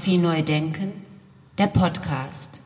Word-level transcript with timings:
Fotografie 0.00 0.22
neu 0.22 0.42
denken, 0.42 0.92
der 1.58 1.66
Podcast. 1.66 2.62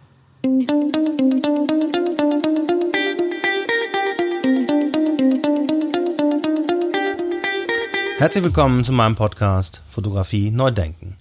Herzlich 8.19 8.45
willkommen 8.45 8.85
zu 8.85 8.93
meinem 8.93 9.17
Podcast 9.17 9.83
Fotografie 9.89 10.53
neu 10.53 10.71
denken. 10.71 11.17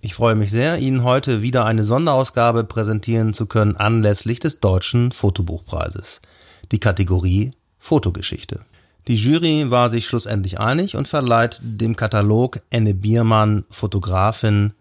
Ich 0.00 0.14
freue 0.14 0.36
mich 0.36 0.52
sehr, 0.52 0.78
Ihnen 0.78 1.02
heute 1.02 1.42
wieder 1.42 1.64
eine 1.64 1.82
Sonderausgabe 1.82 2.62
präsentieren 2.62 3.34
zu 3.34 3.46
können 3.46 3.74
anlässlich 3.74 4.38
des 4.38 4.60
Deutschen 4.60 5.10
Fotobuchpreises. 5.10 6.20
Die 6.70 6.78
Kategorie 6.78 7.50
Fotogeschichte. 7.80 8.60
Die 9.08 9.16
Jury 9.16 9.68
war 9.68 9.90
sich 9.90 10.06
schlussendlich 10.06 10.60
einig 10.60 10.94
und 10.94 11.08
verleiht 11.08 11.58
dem 11.60 11.96
Katalog 11.96 12.60
Enne 12.70 12.94
Biermann, 12.94 13.64
Fotografin, 13.68 14.72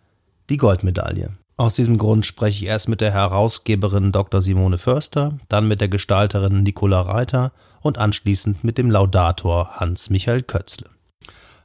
die 0.50 0.58
Goldmedaille. 0.58 1.32
Aus 1.58 1.76
diesem 1.76 1.98
Grund 1.98 2.26
spreche 2.26 2.64
ich 2.64 2.70
erst 2.70 2.90
mit 2.90 3.00
der 3.00 3.12
Herausgeberin 3.12 4.12
Dr. 4.12 4.42
Simone 4.42 4.78
Förster, 4.78 5.40
dann 5.48 5.68
mit 5.68 5.80
der 5.80 5.88
Gestalterin 5.88 6.64
Nicola 6.64 7.02
Reiter 7.02 7.54
und 7.82 7.98
anschließend 7.98 8.64
mit 8.64 8.78
dem 8.78 8.92
Laudator 8.92 9.80
Hans-Michael 9.80 10.44
Kötzle. 10.44 10.90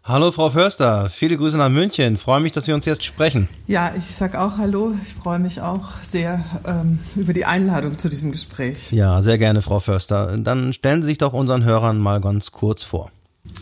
Hallo 0.02 0.32
Frau 0.32 0.48
Förster, 0.48 1.08
viele 1.08 1.36
Grüße 1.36 1.56
nach 1.56 1.68
München. 1.68 2.16
Freue 2.16 2.40
mich, 2.40 2.52
dass 2.52 2.66
wir 2.66 2.74
uns 2.74 2.84
jetzt 2.84 3.04
sprechen. 3.04 3.48
Ja, 3.66 3.92
ich 3.96 4.06
sag 4.06 4.34
auch 4.34 4.56
Hallo. 4.56 4.94
Ich 5.02 5.12
freue 5.12 5.38
mich 5.38 5.60
auch 5.60 5.90
sehr 6.02 6.42
ähm, 6.66 7.00
über 7.16 7.32
die 7.32 7.44
Einladung 7.44 7.98
zu 7.98 8.08
diesem 8.08 8.32
Gespräch. 8.32 8.90
Ja, 8.92 9.20
sehr 9.22 9.38
gerne, 9.38 9.60
Frau 9.60 9.78
Förster. 9.78 10.38
Dann 10.38 10.72
stellen 10.72 11.02
Sie 11.02 11.08
sich 11.08 11.18
doch 11.18 11.32
unseren 11.32 11.64
Hörern 11.64 11.98
mal 11.98 12.20
ganz 12.20 12.50
kurz 12.50 12.82
vor. 12.82 13.10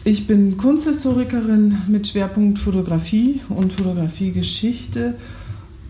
Ich 0.09 0.27
bin 0.27 0.57
Kunsthistorikerin 0.57 1.83
mit 1.89 2.07
Schwerpunkt 2.07 2.59
Fotografie 2.59 3.43
und 3.51 3.75
Fotografiegeschichte 3.75 5.15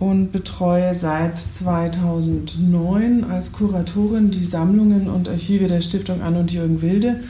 und 0.00 0.32
betreue 0.32 0.92
seit 0.92 1.38
2009 1.38 3.22
als 3.22 3.52
Kuratorin 3.52 4.32
die 4.32 4.44
Sammlungen 4.44 5.08
und 5.08 5.28
Archive 5.28 5.68
der 5.68 5.80
Stiftung 5.80 6.20
Ann 6.20 6.34
und 6.34 6.52
Jürgen 6.52 6.82
Wilde 6.82 7.20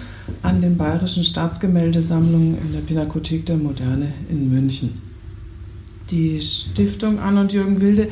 an 0.43 0.61
den 0.61 0.77
Bayerischen 0.77 1.25
Staatsgemäldesammlungen 1.25 2.59
in 2.59 2.73
der 2.73 2.81
Pinakothek 2.81 3.45
der 3.45 3.59
Moderne 3.59 4.13
in 4.31 4.51
München. 4.51 5.01
Die 6.11 6.41
Stiftung 6.41 7.19
Ann 7.19 7.37
und 7.37 7.53
Jürgen 7.53 7.81
Wilde 7.83 8.09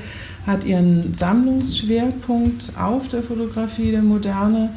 hat 0.47 0.65
ihren 0.65 1.15
Sammlungsschwerpunkt 1.15 2.73
auf 2.79 3.09
der 3.09 3.23
Fotografie 3.23 3.91
der 3.91 4.03
Moderne, 4.03 4.71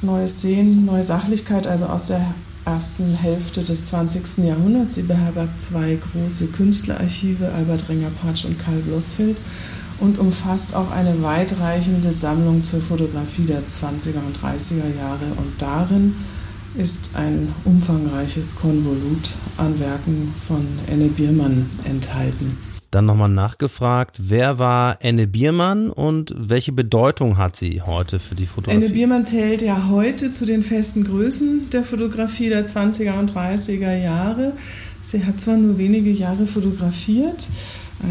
neues 0.00 0.40
Sehen, 0.40 0.86
neue 0.86 1.02
Sachlichkeit, 1.02 1.66
also 1.66 1.84
aus 1.84 2.06
der 2.06 2.34
ersten 2.64 3.14
Hälfte 3.14 3.62
des 3.62 3.84
20. 3.84 4.44
Jahrhunderts. 4.44 4.94
Sie 4.94 5.02
beherbergt 5.02 5.60
zwei 5.60 5.96
große 5.96 6.48
Künstlerarchive, 6.48 7.52
Albert 7.52 7.88
Renger-Patsch 7.88 8.44
und 8.44 8.58
Karl 8.58 8.80
Blossfeld, 8.80 9.38
und 9.98 10.18
umfasst 10.18 10.74
auch 10.74 10.90
eine 10.90 11.22
weitreichende 11.22 12.10
Sammlung 12.10 12.64
zur 12.64 12.80
Fotografie 12.80 13.44
der 13.44 13.66
20er 13.68 14.24
und 14.24 14.38
30er 14.38 14.96
Jahre. 14.96 15.26
Und 15.36 15.52
darin 15.58 16.14
ist 16.74 17.16
ein 17.16 17.52
umfangreiches 17.64 18.56
Konvolut 18.56 19.30
an 19.56 19.78
Werken 19.78 20.34
von 20.46 20.66
Enne 20.86 21.08
Biermann 21.08 21.68
enthalten. 21.84 22.69
Dann 22.90 23.06
nochmal 23.06 23.28
nachgefragt, 23.28 24.18
wer 24.20 24.58
war 24.58 24.96
Enne 25.00 25.28
Biermann 25.28 25.90
und 25.90 26.34
welche 26.36 26.72
Bedeutung 26.72 27.36
hat 27.36 27.54
sie 27.54 27.82
heute 27.82 28.18
für 28.18 28.34
die 28.34 28.46
Fotografie? 28.46 28.84
Enne 28.84 28.92
Biermann 28.92 29.26
zählt 29.26 29.62
ja 29.62 29.88
heute 29.88 30.32
zu 30.32 30.44
den 30.44 30.64
festen 30.64 31.04
Größen 31.04 31.70
der 31.70 31.84
Fotografie 31.84 32.48
der 32.48 32.66
20er 32.66 33.16
und 33.16 33.32
30er 33.32 33.96
Jahre. 33.96 34.54
Sie 35.02 35.24
hat 35.24 35.40
zwar 35.40 35.56
nur 35.56 35.78
wenige 35.78 36.10
Jahre 36.10 36.46
fotografiert, 36.46 37.48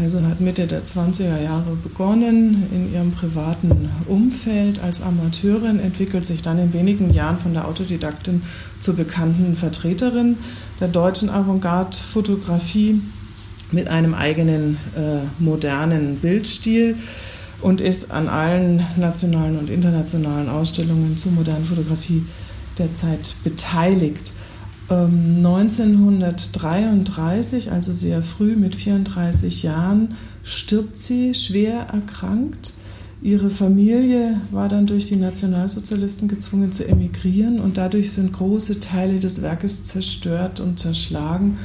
also 0.02 0.22
hat 0.22 0.40
Mitte 0.40 0.66
der 0.66 0.86
20er 0.86 1.42
Jahre 1.42 1.76
begonnen 1.76 2.66
in 2.72 2.90
ihrem 2.90 3.10
privaten 3.10 3.90
Umfeld 4.08 4.82
als 4.82 5.02
Amateurin, 5.02 5.78
entwickelt 5.78 6.24
sich 6.24 6.40
dann 6.40 6.58
in 6.58 6.72
wenigen 6.72 7.10
Jahren 7.12 7.36
von 7.36 7.52
der 7.52 7.68
Autodidaktin 7.68 8.42
zur 8.78 8.96
bekannten 8.96 9.54
Vertreterin 9.54 10.38
der 10.80 10.88
deutschen 10.88 11.28
Avantgarde-Fotografie 11.28 13.02
mit 13.72 13.88
einem 13.88 14.14
eigenen 14.14 14.78
äh, 14.96 15.20
modernen 15.38 16.16
Bildstil 16.16 16.96
und 17.60 17.80
ist 17.80 18.10
an 18.10 18.28
allen 18.28 18.84
nationalen 18.96 19.56
und 19.58 19.70
internationalen 19.70 20.48
Ausstellungen 20.48 21.16
zur 21.16 21.30
modernen 21.32 21.64
Fotografie 21.64 22.24
der 22.78 22.94
Zeit 22.94 23.36
beteiligt. 23.44 24.32
Ähm, 24.88 25.36
1933, 25.38 27.70
also 27.70 27.92
sehr 27.92 28.22
früh 28.22 28.56
mit 28.56 28.74
34 28.74 29.62
Jahren, 29.62 30.16
stirbt 30.42 30.98
sie 30.98 31.34
schwer 31.34 31.86
erkrankt. 31.92 32.74
Ihre 33.22 33.50
Familie 33.50 34.40
war 34.50 34.68
dann 34.68 34.86
durch 34.86 35.04
die 35.04 35.16
Nationalsozialisten 35.16 36.26
gezwungen 36.26 36.72
zu 36.72 36.88
emigrieren 36.88 37.60
und 37.60 37.76
dadurch 37.76 38.12
sind 38.12 38.32
große 38.32 38.80
Teile 38.80 39.20
des 39.20 39.42
Werkes 39.42 39.84
zerstört 39.84 40.60
und 40.60 40.78
zerschlagen 40.78 41.58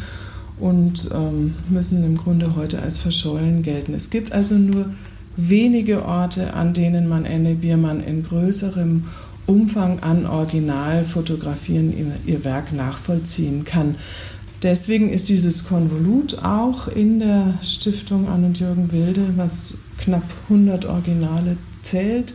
und 0.60 1.10
ähm, 1.14 1.56
müssen 1.70 2.04
im 2.04 2.18
Grunde 2.18 2.56
heute 2.56 2.82
als 2.82 2.98
verschollen 2.98 3.62
gelten. 3.62 3.94
Es 3.94 4.10
gibt 4.10 4.32
also 4.32 4.56
nur 4.56 4.92
wenige 5.36 6.06
Orte, 6.06 6.54
an 6.54 6.74
denen 6.74 7.08
man 7.08 7.26
Anne 7.26 7.56
Biermann 7.56 8.00
in 8.00 8.24
größerem 8.24 9.06
Umfang 9.48 10.00
an 10.00 10.26
Originalfotografien 10.26 12.14
ihr 12.26 12.44
Werk 12.44 12.74
nachvollziehen 12.74 13.64
kann. 13.64 13.96
Deswegen 14.64 15.10
ist 15.10 15.30
dieses 15.30 15.68
Konvolut 15.68 16.40
auch 16.44 16.88
in 16.88 17.20
der 17.20 17.54
Stiftung 17.62 18.28
Ann 18.28 18.46
und 18.46 18.60
Jürgen 18.60 18.92
Wilde, 18.92 19.34
was 19.36 19.76
knapp 19.98 20.24
100 20.50 20.86
Originale 20.86 21.58
zählt, 21.84 22.34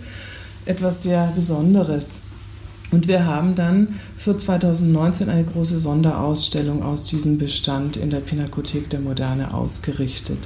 etwas 0.66 1.02
sehr 1.02 1.32
Besonderes. 1.34 2.20
Und 2.90 3.06
wir 3.06 3.24
haben 3.24 3.54
dann 3.54 3.94
für 4.16 4.36
2019 4.36 5.28
eine 5.28 5.44
große 5.44 5.78
Sonderausstellung 5.78 6.82
aus 6.82 7.06
diesem 7.06 7.38
Bestand 7.38 7.96
in 7.96 8.10
der 8.10 8.20
Pinakothek 8.20 8.90
der 8.90 9.00
Moderne 9.00 9.54
ausgerichtet. 9.54 10.38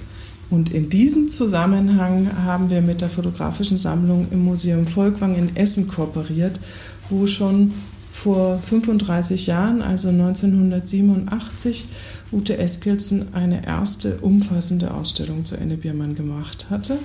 Und 0.51 0.73
in 0.73 0.91
diesem 0.91 1.31
Zusammenhang 1.31 2.45
haben 2.45 2.69
wir 2.69 2.83
mit 2.83 3.01
der 3.01 3.09
fotografischen 3.09 3.79
Sammlung 3.79 4.27
im 4.31 4.45
Museum 4.45 4.87
Volkwang 4.87 5.37
in 5.37 5.57
Essen 5.57 5.89
kooperiert, 5.89 6.61
wo 7.09 7.27
schon 7.27 7.73
vor 8.11 8.59
35 8.59 9.47
Jahren, 9.47 9.83
also 9.83 10.11
1987, 10.11 11.87
Ute 12.31 12.59
Eskilsen 12.59 13.35
eine 13.35 13.67
erste 13.67 14.19
umfassende 14.19 14.93
Ausstellung 14.93 15.45
zu 15.45 15.57
Enne 15.57 15.77
Biermann 15.77 16.15
gemacht 16.15 16.67
hatte 16.71 16.99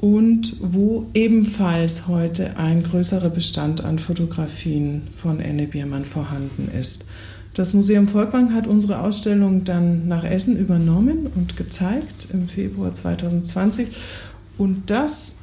und 0.00 0.56
wo 0.60 1.06
ebenfalls 1.12 2.08
heute 2.08 2.56
ein 2.56 2.82
größerer 2.82 3.28
Bestand 3.28 3.84
an 3.84 3.98
Fotografien 3.98 5.02
von 5.14 5.40
Enne 5.40 5.66
Biermann 5.66 6.06
vorhanden 6.06 6.70
ist. 6.78 7.04
Das 7.52 7.74
Museum 7.74 8.08
Volkwang 8.08 8.54
hat 8.54 8.66
unsere 8.66 9.00
Ausstellung 9.00 9.64
dann 9.64 10.08
nach 10.08 10.24
Essen 10.24 10.56
übernommen 10.56 11.26
und 11.34 11.56
gezeigt 11.56 12.28
im 12.32 12.48
Februar 12.48 12.94
2020 12.94 13.88
und 14.56 14.88
das 14.88 15.36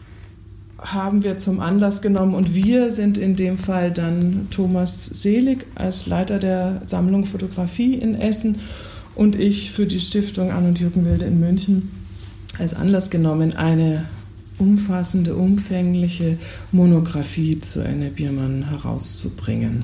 haben 0.79 1.23
wir 1.23 1.37
zum 1.37 1.59
Anlass 1.59 2.01
genommen 2.01 2.33
und 2.33 2.55
wir 2.55 2.91
sind 2.91 3.17
in 3.17 3.35
dem 3.35 3.57
Fall 3.57 3.91
dann 3.91 4.47
Thomas 4.49 5.05
Selig 5.05 5.65
als 5.75 6.07
Leiter 6.07 6.39
der 6.39 6.81
Sammlung 6.85 7.25
Fotografie 7.25 7.95
in 7.95 8.15
Essen 8.15 8.57
und 9.13 9.35
ich 9.35 9.71
für 9.71 9.85
die 9.85 9.99
Stiftung 9.99 10.51
Ann 10.51 10.67
und 10.67 10.79
Jürgen 10.79 11.05
Wilde 11.05 11.25
in 11.25 11.39
München 11.39 11.91
als 12.57 12.73
Anlass 12.73 13.09
genommen, 13.09 13.55
eine 13.55 14.05
umfassende, 14.57 15.35
umfängliche 15.35 16.37
Monographie 16.71 17.59
zu 17.59 17.83
Anne 17.83 18.09
Biermann 18.09 18.69
herauszubringen. 18.69 19.83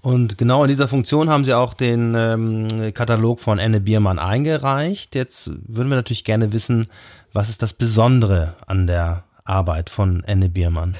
Und 0.00 0.36
genau 0.36 0.64
in 0.64 0.68
dieser 0.68 0.86
Funktion 0.86 1.30
haben 1.30 1.44
Sie 1.44 1.54
auch 1.54 1.72
den 1.72 2.14
ähm, 2.14 2.66
Katalog 2.92 3.40
von 3.40 3.58
Anne 3.58 3.80
Biermann 3.80 4.18
eingereicht. 4.18 5.14
Jetzt 5.14 5.50
würden 5.66 5.88
wir 5.88 5.96
natürlich 5.96 6.24
gerne 6.24 6.52
wissen, 6.52 6.86
was 7.32 7.48
ist 7.48 7.62
das 7.62 7.72
Besondere 7.72 8.54
an 8.66 8.86
der 8.86 9.24
Arbeit 9.44 9.88
von 9.88 10.22
Anne 10.26 10.50
Biermann? 10.50 10.94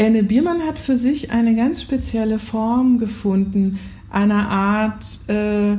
Anne 0.00 0.22
Biermann 0.22 0.62
hat 0.62 0.78
für 0.78 0.96
sich 0.96 1.30
eine 1.30 1.54
ganz 1.54 1.82
spezielle 1.82 2.38
Form 2.38 2.98
gefunden, 2.98 3.78
einer 4.10 4.48
Art 4.48 5.04
äh, 5.28 5.72
äh, 5.72 5.78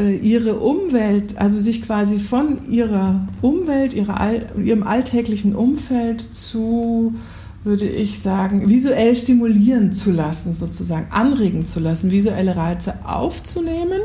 ihre 0.00 0.58
Umwelt, 0.58 1.38
also 1.38 1.58
sich 1.58 1.82
quasi 1.82 2.18
von 2.18 2.70
ihrer 2.70 3.26
Umwelt, 3.40 3.94
ihrer, 3.94 4.56
ihrem 4.58 4.82
alltäglichen 4.82 5.54
Umfeld 5.54 6.20
zu, 6.20 7.14
würde 7.64 7.86
ich 7.86 8.18
sagen, 8.20 8.68
visuell 8.68 9.16
stimulieren 9.16 9.92
zu 9.92 10.10
lassen, 10.10 10.54
sozusagen 10.54 11.10
anregen 11.10 11.64
zu 11.64 11.80
lassen, 11.80 12.10
visuelle 12.10 12.56
Reize 12.56 13.06
aufzunehmen 13.06 14.00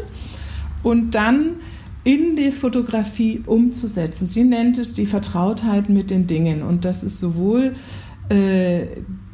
und 0.84 1.16
dann 1.16 1.58
in 2.04 2.36
die 2.36 2.52
Fotografie 2.52 3.42
umzusetzen. 3.46 4.28
Sie 4.28 4.44
nennt 4.44 4.78
es 4.78 4.94
die 4.94 5.06
Vertrautheit 5.06 5.90
mit 5.90 6.10
den 6.10 6.28
Dingen 6.28 6.62
und 6.62 6.86
das 6.86 7.04
ist 7.04 7.20
sowohl 7.20 7.74
äh, 8.30 8.88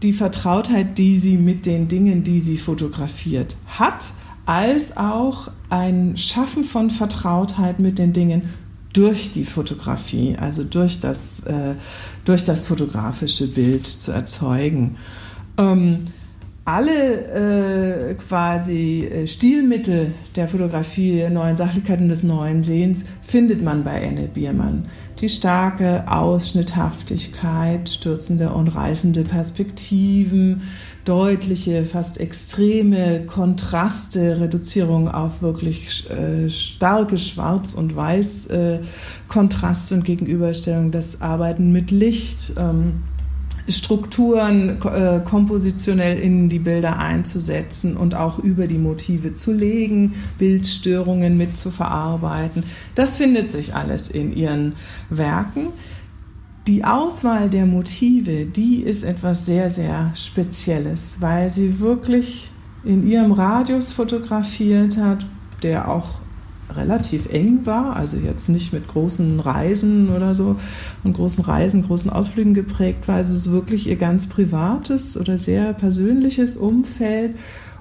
die 0.03 0.13
Vertrautheit, 0.13 0.97
die 0.97 1.17
sie 1.17 1.37
mit 1.37 1.65
den 1.65 1.87
Dingen, 1.87 2.23
die 2.23 2.39
sie 2.39 2.57
fotografiert 2.57 3.55
hat, 3.67 4.11
als 4.45 4.95
auch 4.97 5.51
ein 5.69 6.17
Schaffen 6.17 6.63
von 6.63 6.89
Vertrautheit 6.89 7.79
mit 7.79 7.99
den 7.99 8.13
Dingen 8.13 8.43
durch 8.93 9.31
die 9.31 9.43
Fotografie, 9.43 10.35
also 10.39 10.63
durch 10.63 10.99
das, 10.99 11.41
äh, 11.41 11.75
durch 12.25 12.43
das 12.43 12.63
fotografische 12.65 13.47
Bild 13.47 13.85
zu 13.85 14.11
erzeugen. 14.11 14.97
Ähm, 15.57 16.07
alle 16.75 18.11
äh, 18.11 18.13
quasi 18.15 19.05
äh, 19.05 19.27
Stilmittel 19.27 20.13
der 20.35 20.47
Fotografie, 20.47 21.17
der 21.17 21.29
neuen 21.29 21.57
Sachlichkeit 21.57 21.99
und 21.99 22.09
des 22.09 22.23
neuen 22.23 22.63
Sehens 22.63 23.05
findet 23.21 23.63
man 23.63 23.83
bei 23.83 24.01
Enne 24.01 24.27
Biermann. 24.27 24.83
Die 25.19 25.29
starke 25.29 26.09
Ausschnitthaftigkeit, 26.09 27.89
stürzende 27.89 28.51
und 28.51 28.69
reißende 28.69 29.23
Perspektiven, 29.23 30.61
deutliche, 31.05 31.85
fast 31.85 32.19
extreme 32.19 33.25
Kontraste, 33.25 34.39
Reduzierung 34.39 35.09
auf 35.09 35.41
wirklich 35.41 36.09
äh, 36.09 36.49
starke 36.49 37.17
Schwarz- 37.17 37.73
und 37.73 37.95
Weiß-Kontraste 37.95 39.95
äh, 39.95 39.97
und 39.97 40.03
Gegenüberstellung, 40.03 40.91
das 40.91 41.21
Arbeiten 41.21 41.71
mit 41.71 41.89
Licht. 41.89 42.53
Ähm, 42.57 43.01
Strukturen 43.69 44.81
äh, 44.81 45.21
kompositionell 45.23 46.19
in 46.19 46.49
die 46.49 46.59
Bilder 46.59 46.97
einzusetzen 46.97 47.97
und 47.97 48.15
auch 48.15 48.39
über 48.39 48.67
die 48.67 48.77
Motive 48.77 49.33
zu 49.33 49.53
legen, 49.53 50.15
Bildstörungen 50.37 51.37
mit 51.37 51.57
zu 51.57 51.71
verarbeiten. 51.71 52.63
Das 52.95 53.17
findet 53.17 53.51
sich 53.51 53.75
alles 53.75 54.09
in 54.09 54.35
ihren 54.35 54.73
Werken. 55.09 55.67
Die 56.67 56.83
Auswahl 56.83 57.49
der 57.49 57.65
Motive, 57.65 58.45
die 58.45 58.81
ist 58.81 59.03
etwas 59.03 59.45
sehr, 59.45 59.69
sehr 59.69 60.11
Spezielles, 60.15 61.17
weil 61.19 61.49
sie 61.49 61.79
wirklich 61.79 62.51
in 62.83 63.07
ihrem 63.07 63.31
Radius 63.31 63.91
fotografiert 63.91 64.97
hat, 64.97 65.25
der 65.63 65.89
auch 65.89 66.19
relativ 66.75 67.27
eng 67.31 67.65
war, 67.65 67.95
also 67.95 68.17
jetzt 68.17 68.49
nicht 68.49 68.73
mit 68.73 68.87
großen 68.87 69.39
Reisen 69.39 70.09
oder 70.09 70.35
so 70.35 70.55
und 71.03 71.13
großen 71.13 71.43
Reisen, 71.43 71.83
großen 71.83 72.09
Ausflügen 72.09 72.53
geprägt 72.53 73.07
war, 73.07 73.15
also 73.15 73.33
es 73.33 73.39
ist 73.47 73.51
wirklich 73.51 73.87
ihr 73.87 73.95
ganz 73.95 74.27
privates 74.27 75.17
oder 75.17 75.37
sehr 75.37 75.73
persönliches 75.73 76.57
Umfeld 76.57 77.35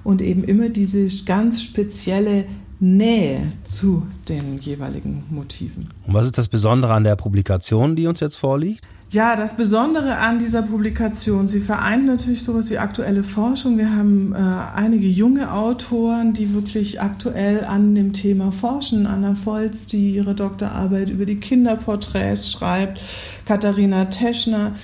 und 0.04 0.22
eben 0.22 0.44
immer 0.44 0.68
diese 0.68 1.06
ganz 1.24 1.62
spezielle 1.62 2.44
Nähe 2.80 3.52
zu 3.64 4.06
den 4.28 4.56
jeweiligen 4.58 5.24
Motiven. 5.30 5.88
Und 6.06 6.14
was 6.14 6.26
ist 6.26 6.38
das 6.38 6.48
Besondere 6.48 6.94
an 6.94 7.04
der 7.04 7.16
Publikation, 7.16 7.96
die 7.96 8.06
uns 8.06 8.20
jetzt 8.20 8.36
vorliegt? 8.36 8.84
Ja, 9.10 9.36
das 9.36 9.56
Besondere 9.56 10.18
an 10.18 10.38
dieser 10.38 10.60
Publikation, 10.60 11.48
sie 11.48 11.60
vereint 11.60 12.04
natürlich 12.04 12.42
sowas 12.42 12.68
wie 12.68 12.76
aktuelle 12.76 13.22
Forschung. 13.22 13.78
Wir 13.78 13.90
haben 13.90 14.34
äh, 14.34 14.36
einige 14.36 15.06
junge 15.06 15.50
Autoren, 15.50 16.34
die 16.34 16.52
wirklich 16.52 17.00
aktuell 17.00 17.64
an 17.64 17.94
dem 17.94 18.12
Thema 18.12 18.52
forschen. 18.52 19.06
Anna 19.06 19.34
Volz, 19.34 19.86
die 19.86 20.10
ihre 20.10 20.34
Doktorarbeit 20.34 21.08
über 21.08 21.24
die 21.24 21.40
Kinderporträts 21.40 22.52
schreibt, 22.52 23.00
Katharina 23.46 24.04
Teschner, 24.06 24.74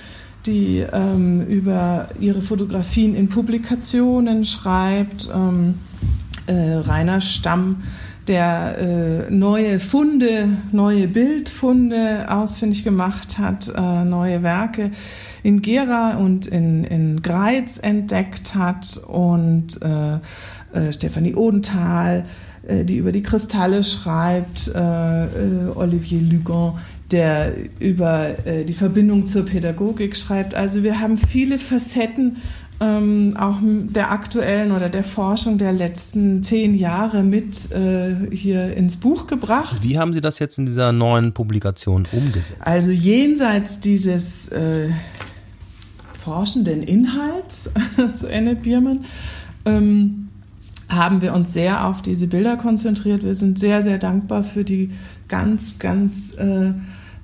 die 0.47 0.83
ähm, 0.91 1.45
über 1.45 2.09
ihre 2.19 2.41
Fotografien 2.41 3.13
in 3.13 3.29
Publikationen 3.29 4.43
schreibt, 4.43 5.29
ähm, 5.31 5.75
äh, 6.47 6.75
Rainer 6.75 7.21
Stamm, 7.21 7.83
der 8.27 9.27
äh, 9.29 9.31
neue 9.31 9.79
Funde, 9.79 10.49
neue 10.71 11.07
Bildfunde 11.07 12.25
ausfindig 12.29 12.83
gemacht 12.83 13.37
hat, 13.37 13.71
äh, 13.75 14.03
neue 14.03 14.41
Werke 14.41 14.91
in 15.43 15.61
Gera 15.61 16.17
und 16.17 16.47
in, 16.47 16.83
in 16.85 17.21
Greiz 17.21 17.77
entdeckt 17.77 18.55
hat 18.55 18.99
und 19.07 19.79
äh, 19.81 20.15
äh, 20.73 20.91
Stefanie 20.91 21.35
Odenthal, 21.35 22.25
äh, 22.67 22.83
die 22.83 22.97
über 22.97 23.11
die 23.11 23.21
Kristalle 23.21 23.83
schreibt, 23.83 24.71
Olivier 25.75 26.21
Lugon, 26.21 26.79
der 27.11 27.53
über 27.79 28.31
die 28.67 28.73
Verbindung 28.73 29.27
zur 29.27 29.45
Pädagogik 29.45 30.15
schreibt. 30.15 30.55
Also 30.55 30.81
wir 30.81 30.99
haben 30.99 31.19
viele 31.19 31.59
Facetten 31.59 32.37
ähm, 32.81 33.37
auch 33.39 33.59
der 33.61 34.11
aktuellen 34.11 34.71
oder 34.71 34.89
der 34.89 35.03
Forschung 35.03 35.57
der 35.57 35.71
letzten 35.71 36.43
zehn 36.43 36.75
Jahre 36.75 37.23
mit 37.23 37.71
äh, 37.71 38.15
hier 38.35 38.75
ins 38.75 38.97
Buch 38.97 39.27
gebracht. 39.27 39.77
Wie 39.81 39.97
haben 39.97 40.13
Sie 40.13 40.21
das 40.21 40.39
jetzt 40.39 40.57
in 40.57 40.65
dieser 40.65 40.91
neuen 40.91 41.33
Publikation 41.33 42.03
umgesetzt? 42.11 42.55
Also 42.59 42.91
jenseits 42.91 43.79
dieses 43.79 44.49
äh, 44.49 44.89
forschenden 46.13 46.83
Inhalts 46.83 47.69
zu 48.13 48.31
Annette 48.31 48.61
Biermann 48.61 49.05
ähm, 49.65 50.29
haben 50.89 51.21
wir 51.21 51.33
uns 51.33 51.53
sehr 51.53 51.85
auf 51.85 52.01
diese 52.01 52.27
Bilder 52.27 52.57
konzentriert. 52.57 53.23
Wir 53.23 53.35
sind 53.35 53.57
sehr, 53.57 53.81
sehr 53.81 53.97
dankbar 53.97 54.43
für 54.43 54.63
die 54.63 54.91
ganz, 55.27 55.79
ganz 55.79 56.33
äh, 56.33 56.73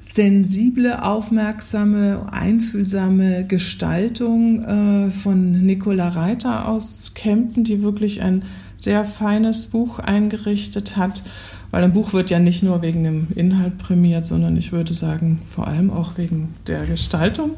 sensible, 0.01 1.03
aufmerksame, 1.03 2.27
einfühlsame 2.31 3.45
Gestaltung 3.45 4.63
äh, 4.63 5.11
von 5.11 5.65
Nicola 5.65 6.09
Reiter 6.09 6.67
aus 6.67 7.13
Kempten, 7.13 7.63
die 7.63 7.83
wirklich 7.83 8.21
ein 8.21 8.43
sehr 8.77 9.05
feines 9.05 9.67
Buch 9.67 9.99
eingerichtet 9.99 10.97
hat. 10.97 11.21
Weil 11.69 11.83
ein 11.83 11.93
Buch 11.93 12.13
wird 12.13 12.29
ja 12.29 12.39
nicht 12.39 12.63
nur 12.63 12.81
wegen 12.81 13.03
dem 13.03 13.27
Inhalt 13.35 13.77
prämiert, 13.77 14.25
sondern 14.25 14.57
ich 14.57 14.73
würde 14.73 14.93
sagen 14.93 15.41
vor 15.47 15.67
allem 15.67 15.89
auch 15.89 16.17
wegen 16.17 16.55
der 16.67 16.85
Gestaltung. 16.85 17.51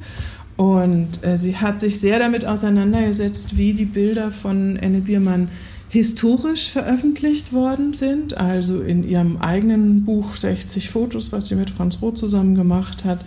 Und 0.56 1.24
äh, 1.24 1.38
sie 1.38 1.56
hat 1.56 1.80
sich 1.80 2.00
sehr 2.00 2.20
damit 2.20 2.46
auseinandergesetzt, 2.46 3.58
wie 3.58 3.74
die 3.74 3.86
Bilder 3.86 4.32
von 4.32 4.78
Anne 4.80 5.00
Biermann 5.02 5.50
historisch 5.94 6.72
veröffentlicht 6.72 7.54
worden 7.54 7.94
sind, 7.94 8.36
also 8.36 8.82
in 8.82 9.08
ihrem 9.08 9.38
eigenen 9.38 10.04
Buch 10.04 10.36
60 10.36 10.90
Fotos, 10.90 11.32
was 11.32 11.50
sie 11.50 11.56
mit 11.56 11.70
Franz 11.70 12.02
Roth 12.02 12.18
zusammen 12.18 12.56
gemacht 12.56 13.06
hat, 13.06 13.24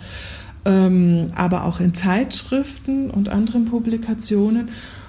ähm, 0.65 1.31
aber 1.33 1.63
auch 1.63 1.79
in 1.79 1.93
Zeitschriften 1.93 3.09
und 3.09 3.29
anderen 3.29 3.63
Publikationen 3.63 4.67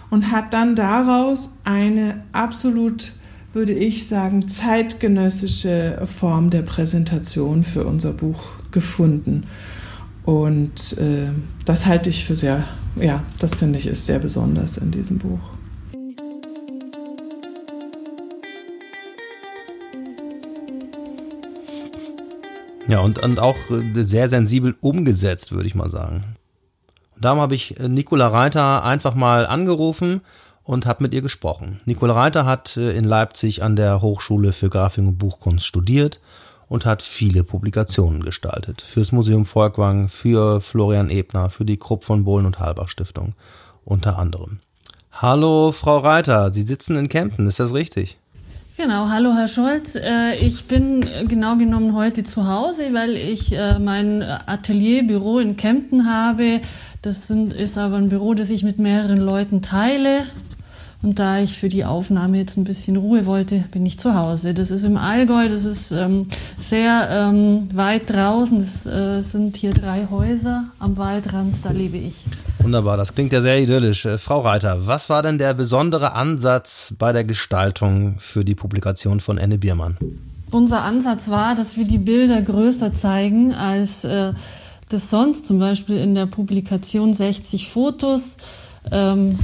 und 0.08 0.31
hat 0.31 0.55
dann 0.55 0.76
daraus 0.76 1.50
eine 1.64 2.22
absolut, 2.31 3.10
würde 3.52 3.72
ich 3.72 4.06
sagen, 4.06 4.46
zeitgenössische 4.46 6.02
Form 6.04 6.50
der 6.50 6.62
Präsentation 6.62 7.64
für 7.64 7.84
unser 7.87 8.12
Buch 8.12 8.50
gefunden. 8.70 9.49
Und 10.25 10.96
äh, 10.99 11.31
das 11.64 11.87
halte 11.87 12.08
ich 12.08 12.25
für 12.25 12.37
sehr, 12.37 12.62
ja, 13.00 13.25
das 13.40 13.56
finde 13.56 13.81
ich 13.81 13.88
ist 13.88 14.06
sehr 14.06 14.20
besonders 14.20 14.76
in 14.76 14.93
diesem 14.93 15.19
Buch. 15.19 15.57
Ja, 22.88 23.00
und, 23.00 23.23
und 23.23 23.38
auch 23.38 23.57
äh, 23.71 24.02
sehr 24.02 24.30
sensibel 24.30 24.75
umgesetzt, 24.80 25.52
würde 25.52 25.66
ich 25.66 25.75
mal 25.75 25.90
sagen. 25.90 26.25
Und 27.14 27.25
darum 27.25 27.40
habe 27.40 27.54
ich 27.54 27.78
äh, 27.78 27.87
Nicola 27.87 28.28
Reiter 28.28 28.83
einfach 28.83 29.14
mal 29.14 29.47
angerufen 29.47 30.23
und 30.64 30.87
habe 30.87 31.02
mit 31.02 31.12
ihr 31.12 31.21
gesprochen. 31.21 31.80
Nicola 31.85 32.14
Reiter 32.14 32.47
hat 32.47 32.78
äh, 32.78 32.92
in 32.92 33.04
Leipzig 33.04 33.62
an 33.62 33.76
der 33.76 34.00
Hochschule 34.00 34.54
für 34.54 34.71
Grafik 34.71 35.04
und 35.04 35.18
Buchkunst 35.18 35.66
studiert 35.66 36.18
und 36.66 36.87
hat 36.87 37.02
viele 37.02 37.45
Publikationen 37.45 38.23
gestaltet. 38.23 38.80
Fürs 38.80 39.12
Museum 39.12 39.45
Volkwang, 39.45 40.09
für 40.09 40.62
Florian 40.62 41.11
Ebner, 41.11 41.50
für 41.50 41.66
die 41.66 41.76
Krupp 41.76 42.04
von 42.04 42.25
Bohlen 42.25 42.47
und 42.47 42.59
Halbach 42.59 42.88
Stiftung 42.88 43.35
unter 43.85 44.18
anderem. 44.18 44.61
Hallo, 45.12 45.73
Frau 45.73 45.99
Reiter, 45.99 46.52
Sie 46.54 46.62
sitzen 46.62 46.97
in 46.97 47.09
Kempten, 47.09 47.49
ist 47.49 47.61
das 47.61 47.75
richtig? 47.75 48.18
Genau, 48.80 49.08
hallo 49.08 49.35
Herr 49.35 49.49
Scholz. 49.49 49.97
Äh, 49.97 50.37
ich 50.37 50.66
bin 50.66 51.04
genau 51.26 51.56
genommen 51.56 51.97
heute 51.97 52.23
zu 52.23 52.47
Hause, 52.47 52.92
weil 52.92 53.16
ich 53.16 53.52
äh, 53.52 53.76
mein 53.80 54.23
Atelierbüro 54.23 55.40
in 55.40 55.56
Kempten 55.56 56.08
habe. 56.08 56.61
Das 57.02 57.28
ist 57.28 57.76
aber 57.76 57.97
ein 57.97 58.08
Büro, 58.08 58.35
das 58.35 58.50
ich 58.50 58.62
mit 58.62 58.78
mehreren 58.78 59.18
Leuten 59.18 59.62
teile. 59.62 60.20
Und 61.00 61.21
da 61.21 61.38
ich 61.38 61.57
für 61.57 61.69
die 61.69 61.85
Aufnahme 61.85 62.38
jetzt 62.38 62.57
ein 62.57 62.64
bisschen 62.64 62.97
Ruhe 62.97 63.25
wollte, 63.25 63.64
bin 63.71 63.87
ich 63.87 64.00
zu 64.00 64.14
Hause. 64.14 64.52
Das 64.52 64.73
ist 64.73 64.83
im 64.83 64.97
Allgäu, 64.97 65.49
das 65.49 65.64
ist 65.64 65.93
ähm, 65.93 66.26
sehr 66.59 67.09
ähm, 67.11 67.69
weit 67.73 68.11
draußen. 68.11 68.59
Das 68.59 68.85
äh, 68.85 69.23
sind 69.23 69.57
hier 69.57 69.73
drei 69.73 70.09
Häuser 70.11 70.64
am 70.81 70.97
Waldrand, 70.97 71.57
da 71.62 71.71
lebe 71.71 71.99
ich. 71.99 72.17
Wunderbar, 72.59 72.97
das 72.97 73.14
klingt 73.14 73.33
ja 73.33 73.40
sehr 73.43 73.61
idyllisch. 73.61 74.07
Äh, 74.07 74.19
Frau 74.19 74.40
Reiter, 74.40 74.88
was 74.88 75.09
war 75.09 75.23
denn 75.23 75.38
der 75.38 75.55
besondere 75.55 76.14
Ansatz 76.14 76.93
bei 76.99 77.12
der 77.12 77.23
Gestaltung 77.23 78.17
für 78.19 78.45
die 78.45 78.57
Publikation 78.57 79.21
von 79.21 79.38
Anne 79.38 79.59
Biermann? 79.59 79.99
Unser 80.50 80.83
Ansatz 80.83 81.28
war, 81.28 81.55
dass 81.55 81.76
wir 81.76 81.87
die 81.87 81.99
Bilder 81.99 82.43
größer 82.43 82.93
zeigen 82.93 83.55
als 83.55 84.02
äh, 84.02 84.33
das 84.88 85.11
sonst, 85.11 85.47
zum 85.47 85.61
Beispiel 85.61 85.99
in 85.99 86.17
der 86.17 86.26
Publikation 86.26 87.12
60 87.12 87.69
Fotos. 87.69 88.37
Ähm, 88.90 89.38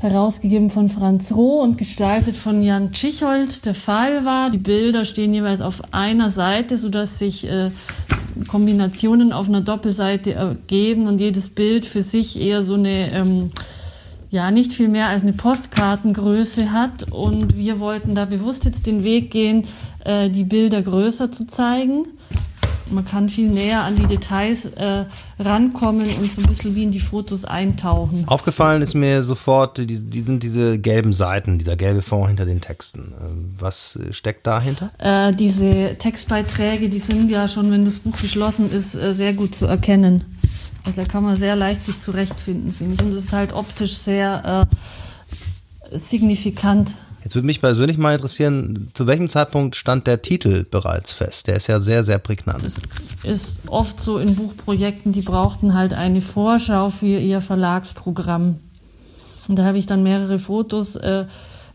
herausgegeben 0.00 0.70
von 0.70 0.88
Franz 0.88 1.32
Roh 1.32 1.62
und 1.62 1.78
gestaltet 1.78 2.36
von 2.36 2.62
Jan 2.62 2.92
Tschichold 2.92 3.64
der 3.64 3.74
Fall 3.74 4.24
war. 4.24 4.50
Die 4.50 4.58
Bilder 4.58 5.04
stehen 5.04 5.32
jeweils 5.32 5.60
auf 5.60 5.94
einer 5.94 6.30
Seite, 6.30 6.76
sodass 6.76 7.18
sich 7.18 7.48
äh, 7.48 7.70
Kombinationen 8.48 9.32
auf 9.32 9.48
einer 9.48 9.60
Doppelseite 9.60 10.34
ergeben 10.34 11.06
und 11.06 11.20
jedes 11.20 11.48
Bild 11.48 11.86
für 11.86 12.02
sich 12.02 12.38
eher 12.40 12.62
so 12.62 12.74
eine, 12.74 13.12
ähm, 13.12 13.50
ja, 14.30 14.50
nicht 14.50 14.72
viel 14.72 14.88
mehr 14.88 15.08
als 15.08 15.22
eine 15.22 15.32
Postkartengröße 15.32 16.72
hat. 16.72 17.10
Und 17.12 17.56
wir 17.56 17.80
wollten 17.80 18.14
da 18.14 18.24
bewusst 18.24 18.64
jetzt 18.64 18.86
den 18.86 19.04
Weg 19.04 19.30
gehen, 19.30 19.64
äh, 20.04 20.28
die 20.28 20.44
Bilder 20.44 20.82
größer 20.82 21.32
zu 21.32 21.46
zeigen. 21.46 22.06
Man 22.90 23.04
kann 23.04 23.28
viel 23.28 23.50
näher 23.50 23.82
an 23.82 23.96
die 23.96 24.06
Details 24.06 24.66
äh, 24.66 25.04
rankommen 25.38 26.06
und 26.06 26.32
so 26.32 26.40
ein 26.42 26.46
bisschen 26.46 26.74
wie 26.74 26.82
in 26.82 26.90
die 26.90 27.00
Fotos 27.00 27.44
eintauchen. 27.44 28.24
Aufgefallen 28.26 28.82
ist 28.82 28.94
mir 28.94 29.24
sofort, 29.24 29.78
die, 29.78 30.00
die 30.00 30.20
sind 30.20 30.42
diese 30.42 30.78
gelben 30.78 31.12
Seiten, 31.12 31.58
dieser 31.58 31.76
gelbe 31.76 32.02
Fond 32.02 32.28
hinter 32.28 32.44
den 32.44 32.60
Texten. 32.60 33.12
Ähm, 33.20 33.54
was 33.58 33.98
steckt 34.10 34.46
dahinter? 34.46 34.90
Äh, 34.98 35.34
diese 35.34 35.96
Textbeiträge, 35.98 36.88
die 36.88 36.98
sind 36.98 37.30
ja 37.30 37.48
schon, 37.48 37.70
wenn 37.70 37.84
das 37.84 37.98
Buch 37.98 38.16
geschlossen 38.20 38.70
ist, 38.70 38.94
äh, 38.94 39.14
sehr 39.14 39.32
gut 39.32 39.54
zu 39.54 39.66
erkennen. 39.66 40.24
Also 40.86 41.00
da 41.00 41.08
kann 41.08 41.24
man 41.24 41.36
sehr 41.36 41.56
leicht 41.56 41.82
sich 41.82 42.00
zurechtfinden, 42.00 42.72
finde 42.72 42.94
ich. 42.94 43.02
Und 43.02 43.14
das 43.14 43.24
ist 43.24 43.32
halt 43.32 43.52
optisch 43.54 43.94
sehr 43.94 44.68
äh, 45.90 45.98
signifikant. 45.98 46.94
Jetzt 47.24 47.34
würde 47.34 47.46
mich 47.46 47.62
persönlich 47.62 47.96
mal 47.96 48.12
interessieren, 48.12 48.90
zu 48.92 49.06
welchem 49.06 49.30
Zeitpunkt 49.30 49.76
stand 49.76 50.06
der 50.06 50.20
Titel 50.20 50.66
bereits 50.70 51.10
fest? 51.10 51.46
Der 51.46 51.56
ist 51.56 51.68
ja 51.68 51.80
sehr, 51.80 52.04
sehr 52.04 52.18
prägnant. 52.18 52.62
Das 52.62 52.82
ist 53.22 53.62
oft 53.66 53.98
so 53.98 54.18
in 54.18 54.36
Buchprojekten, 54.36 55.12
die 55.12 55.22
brauchten 55.22 55.72
halt 55.72 55.94
eine 55.94 56.20
Vorschau 56.20 56.90
für 56.90 57.18
ihr 57.18 57.40
Verlagsprogramm. 57.40 58.60
Und 59.48 59.58
da 59.58 59.64
habe 59.64 59.78
ich 59.78 59.86
dann 59.86 60.02
mehrere 60.02 60.38
Fotos, 60.38 60.96
äh, 60.96 61.24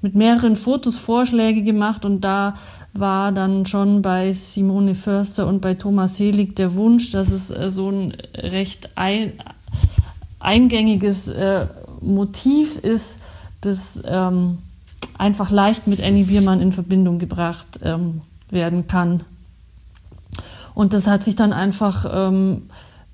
mit 0.04 0.14
mehreren 0.14 0.56
Fotos 0.56 0.98
Vorschläge 0.98 1.64
gemacht 1.64 2.06
und 2.06 2.22
da 2.22 2.54
war 2.94 3.32
dann 3.32 3.66
schon 3.66 4.04
bei 4.04 4.32
Simone 4.34 4.94
Förster 4.94 5.48
und 5.48 5.62
bei 5.62 5.74
Thomas 5.74 6.18
Selig 6.18 6.56
der 6.56 6.76
Wunsch, 6.76 7.12
dass 7.12 7.32
es 7.32 7.50
äh, 7.50 7.72
so 7.72 7.90
ein 7.90 8.12
recht 8.36 8.92
ein, 8.96 9.34
eingängiges 10.40 11.28
äh, 11.28 11.66
Motiv 12.02 12.78
ist, 12.78 13.18
das 13.62 14.02
ähm, 14.06 14.60
einfach 15.18 15.52
leicht 15.52 15.88
mit 15.88 16.02
Annie 16.02 16.26
Biermann 16.26 16.62
in 16.62 16.72
Verbindung 16.72 17.20
gebracht 17.20 17.80
ähm, 17.84 18.22
werden 18.50 18.88
kann. 18.88 19.24
Und 20.74 20.94
das 20.94 21.08
hat 21.08 21.24
sich 21.24 21.36
dann 21.36 21.52
einfach, 21.52 22.06
ähm, 22.12 22.70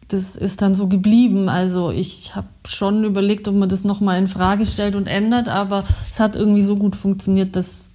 das 0.07 0.35
ist 0.35 0.61
dann 0.61 0.75
so 0.75 0.87
geblieben. 0.87 1.49
Also 1.49 1.91
ich 1.91 2.35
habe 2.35 2.47
schon 2.67 3.03
überlegt, 3.03 3.47
ob 3.47 3.55
man 3.55 3.69
das 3.69 3.83
nochmal 3.83 4.19
in 4.19 4.27
Frage 4.27 4.65
stellt 4.65 4.95
und 4.95 5.07
ändert, 5.07 5.49
aber 5.49 5.83
es 6.11 6.19
hat 6.19 6.35
irgendwie 6.35 6.61
so 6.61 6.75
gut 6.75 6.95
funktioniert, 6.95 7.55
dass 7.55 7.89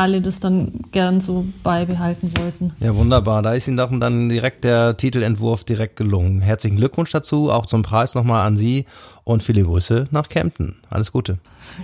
alle 0.00 0.22
das 0.22 0.40
dann 0.40 0.72
gern 0.92 1.20
so 1.20 1.44
beibehalten 1.62 2.32
wollten. 2.38 2.72
Ja, 2.80 2.96
wunderbar. 2.96 3.42
Da 3.42 3.52
ist 3.52 3.68
Ihnen 3.68 3.76
doch 3.76 3.90
dann 4.00 4.30
direkt 4.30 4.64
der 4.64 4.96
Titelentwurf 4.96 5.62
direkt 5.62 5.96
gelungen. 5.96 6.40
Herzlichen 6.40 6.76
Glückwunsch 6.76 7.10
dazu, 7.10 7.50
auch 7.50 7.66
zum 7.66 7.82
Preis 7.82 8.14
nochmal 8.14 8.46
an 8.46 8.56
Sie 8.56 8.86
und 9.24 9.42
viele 9.42 9.62
Grüße 9.62 10.06
nach 10.10 10.30
Kempten. 10.30 10.76
Alles 10.88 11.12
Gute. 11.12 11.38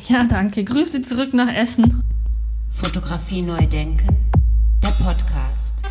Ja, 0.09 0.25
danke. 0.25 0.65
Grüße 0.65 1.03
zurück 1.03 1.35
nach 1.35 1.55
Essen. 1.55 2.03
Fotografie 2.71 3.43
neu 3.43 3.67
denken, 3.67 4.07
der 4.83 5.05
Podcast. 5.05 5.83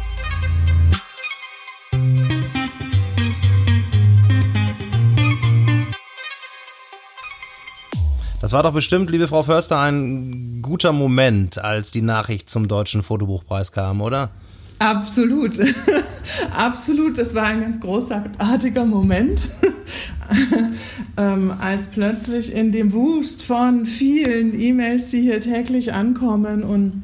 Das 8.45 8.51
war 8.51 8.61
doch 8.61 8.73
bestimmt, 8.73 9.09
liebe 9.09 9.27
Frau 9.27 9.41
Förster, 9.41 9.79
ein 9.79 10.61
guter 10.61 10.91
Moment, 10.91 11.57
als 11.57 11.89
die 11.89 12.03
Nachricht 12.03 12.47
zum 12.47 12.67
Deutschen 12.67 13.01
Fotobuchpreis 13.01 13.71
kam, 13.71 14.01
oder? 14.01 14.29
Absolut. 14.77 15.59
Absolut. 16.55 17.17
Das 17.17 17.33
war 17.33 17.45
ein 17.45 17.61
ganz 17.61 17.79
großartiger 17.79 18.85
Moment, 18.85 19.41
ähm, 21.17 21.53
als 21.59 21.87
plötzlich 21.87 22.53
in 22.53 22.71
dem 22.71 22.93
Wust 22.93 23.41
von 23.41 23.87
vielen 23.87 24.59
E-Mails, 24.59 25.09
die 25.09 25.21
hier 25.21 25.41
täglich 25.41 25.93
ankommen 25.93 26.61
und 26.61 27.01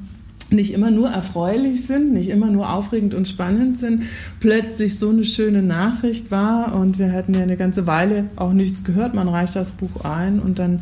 nicht 0.52 0.74
immer 0.74 0.92
nur 0.92 1.10
erfreulich 1.10 1.88
sind, 1.88 2.14
nicht 2.14 2.30
immer 2.30 2.52
nur 2.52 2.72
aufregend 2.72 3.16
und 3.16 3.28
spannend 3.28 3.80
sind, 3.80 4.04
plötzlich 4.40 5.00
so 5.00 5.10
eine 5.10 5.24
schöne 5.24 5.64
Nachricht 5.64 6.30
war 6.30 6.76
und 6.76 7.00
wir 7.00 7.12
hatten 7.12 7.34
ja 7.34 7.42
eine 7.42 7.58
ganze 7.58 7.88
Weile 7.88 8.30
auch 8.36 8.54
nichts 8.54 8.84
gehört. 8.84 9.16
Man 9.16 9.28
reicht 9.28 9.56
das 9.56 9.72
Buch 9.72 10.06
ein 10.06 10.40
und 10.40 10.60
dann 10.60 10.82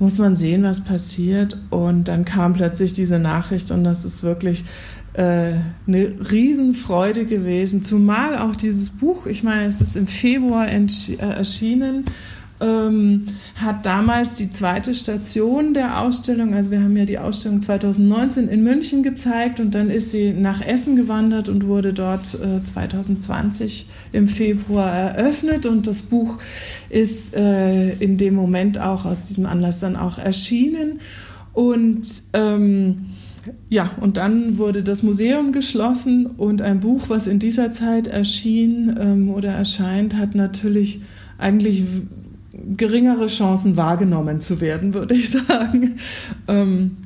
muss 0.00 0.18
man 0.18 0.34
sehen, 0.34 0.64
was 0.64 0.82
passiert. 0.82 1.56
Und 1.70 2.08
dann 2.08 2.24
kam 2.24 2.54
plötzlich 2.54 2.92
diese 2.92 3.20
Nachricht 3.20 3.70
und 3.70 3.84
das 3.84 4.04
ist 4.04 4.24
wirklich 4.24 4.64
äh, 5.12 5.54
eine 5.86 6.14
Riesenfreude 6.32 7.26
gewesen. 7.26 7.82
Zumal 7.82 8.36
auch 8.38 8.56
dieses 8.56 8.90
Buch, 8.90 9.26
ich 9.26 9.44
meine, 9.44 9.66
es 9.66 9.80
ist 9.80 9.96
im 9.96 10.08
Februar 10.08 10.68
äh, 10.68 10.86
erschienen 11.18 12.04
ähm, 12.60 13.26
hat 13.56 13.86
damals 13.86 14.34
die 14.34 14.50
zweite 14.50 14.94
Station 14.94 15.74
der 15.74 16.00
Ausstellung, 16.00 16.54
also 16.54 16.70
wir 16.70 16.82
haben 16.82 16.96
ja 16.96 17.04
die 17.04 17.18
Ausstellung 17.18 17.62
2019 17.62 18.48
in 18.48 18.62
München 18.62 19.02
gezeigt 19.02 19.60
und 19.60 19.74
dann 19.74 19.90
ist 19.90 20.10
sie 20.10 20.32
nach 20.32 20.60
Essen 20.60 20.96
gewandert 20.96 21.48
und 21.48 21.66
wurde 21.66 21.92
dort 21.92 22.34
äh, 22.34 22.62
2020 22.62 23.86
im 24.12 24.28
Februar 24.28 24.90
eröffnet 24.90 25.66
und 25.66 25.86
das 25.86 26.02
Buch 26.02 26.38
ist 26.88 27.34
äh, 27.34 27.92
in 27.94 28.16
dem 28.16 28.34
Moment 28.34 28.78
auch 28.78 29.04
aus 29.04 29.22
diesem 29.22 29.46
Anlass 29.46 29.80
dann 29.80 29.96
auch 29.96 30.18
erschienen. 30.18 31.00
Und 31.52 32.06
ähm, 32.32 33.06
ja, 33.68 33.90
und 34.00 34.16
dann 34.16 34.58
wurde 34.58 34.82
das 34.82 35.02
Museum 35.02 35.52
geschlossen 35.52 36.26
und 36.26 36.62
ein 36.62 36.80
Buch, 36.80 37.04
was 37.08 37.26
in 37.26 37.38
dieser 37.38 37.70
Zeit 37.70 38.06
erschien 38.06 38.96
ähm, 39.00 39.30
oder 39.30 39.50
erscheint, 39.50 40.16
hat 40.16 40.34
natürlich 40.34 41.00
eigentlich 41.38 41.84
geringere 42.76 43.26
Chancen 43.26 43.76
wahrgenommen 43.76 44.40
zu 44.40 44.60
werden, 44.60 44.94
würde 44.94 45.14
ich 45.14 45.30
sagen. 45.48 45.96
Ähm, 46.48 46.96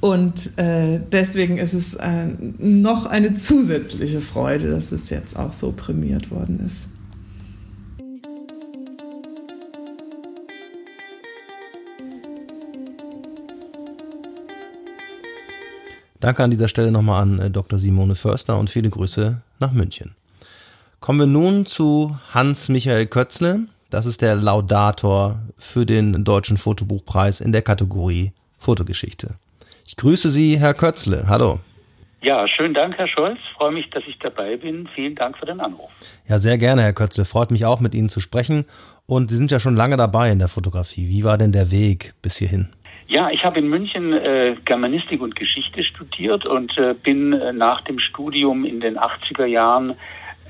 und 0.00 0.56
äh, 0.58 1.00
deswegen 1.10 1.58
ist 1.58 1.74
es 1.74 1.94
äh, 1.94 2.26
noch 2.58 3.06
eine 3.06 3.32
zusätzliche 3.32 4.20
Freude, 4.20 4.70
dass 4.70 4.92
es 4.92 5.10
jetzt 5.10 5.36
auch 5.36 5.52
so 5.52 5.72
prämiert 5.72 6.30
worden 6.30 6.60
ist. 6.64 6.88
Danke 16.20 16.42
an 16.42 16.50
dieser 16.50 16.68
Stelle 16.68 16.90
nochmal 16.90 17.22
an 17.22 17.38
äh, 17.38 17.50
Dr. 17.50 17.78
Simone 17.78 18.14
Förster 18.14 18.58
und 18.58 18.70
viele 18.70 18.90
Grüße 18.90 19.40
nach 19.60 19.72
München. 19.72 20.14
Kommen 21.00 21.20
wir 21.20 21.26
nun 21.26 21.64
zu 21.64 22.18
Hans-Michael 22.32 23.06
Kötzle, 23.06 23.66
das 23.90 24.06
ist 24.06 24.22
der 24.22 24.34
Laudator 24.34 25.40
für 25.56 25.86
den 25.86 26.24
Deutschen 26.24 26.56
Fotobuchpreis 26.56 27.40
in 27.40 27.52
der 27.52 27.62
Kategorie 27.62 28.32
Fotogeschichte. 28.58 29.36
Ich 29.86 29.96
grüße 29.96 30.30
Sie, 30.30 30.58
Herr 30.58 30.74
Kötzle. 30.74 31.24
Hallo. 31.28 31.60
Ja, 32.20 32.48
schönen 32.48 32.74
Dank, 32.74 32.98
Herr 32.98 33.06
Scholz. 33.06 33.38
Freue 33.56 33.72
mich, 33.72 33.88
dass 33.90 34.02
ich 34.06 34.18
dabei 34.18 34.56
bin. 34.56 34.88
Vielen 34.94 35.14
Dank 35.14 35.38
für 35.38 35.46
den 35.46 35.60
Anruf. 35.60 35.90
Ja, 36.28 36.38
sehr 36.38 36.58
gerne, 36.58 36.82
Herr 36.82 36.92
Kötzle. 36.92 37.24
Freut 37.24 37.50
mich 37.50 37.64
auch, 37.64 37.80
mit 37.80 37.94
Ihnen 37.94 38.08
zu 38.08 38.20
sprechen. 38.20 38.66
Und 39.06 39.30
Sie 39.30 39.36
sind 39.36 39.50
ja 39.50 39.60
schon 39.60 39.76
lange 39.76 39.96
dabei 39.96 40.30
in 40.30 40.38
der 40.38 40.48
Fotografie. 40.48 41.08
Wie 41.08 41.24
war 41.24 41.38
denn 41.38 41.52
der 41.52 41.70
Weg 41.70 42.14
bis 42.20 42.36
hierhin? 42.36 42.68
Ja, 43.06 43.30
ich 43.30 43.44
habe 43.44 43.58
in 43.58 43.68
München 43.68 44.12
äh, 44.12 44.56
Germanistik 44.66 45.22
und 45.22 45.34
Geschichte 45.34 45.82
studiert 45.82 46.44
und 46.44 46.76
äh, 46.76 46.94
bin 46.94 47.32
äh, 47.32 47.54
nach 47.54 47.80
dem 47.82 47.98
Studium 47.98 48.66
in 48.66 48.80
den 48.80 48.98
80er 48.98 49.46
Jahren 49.46 49.94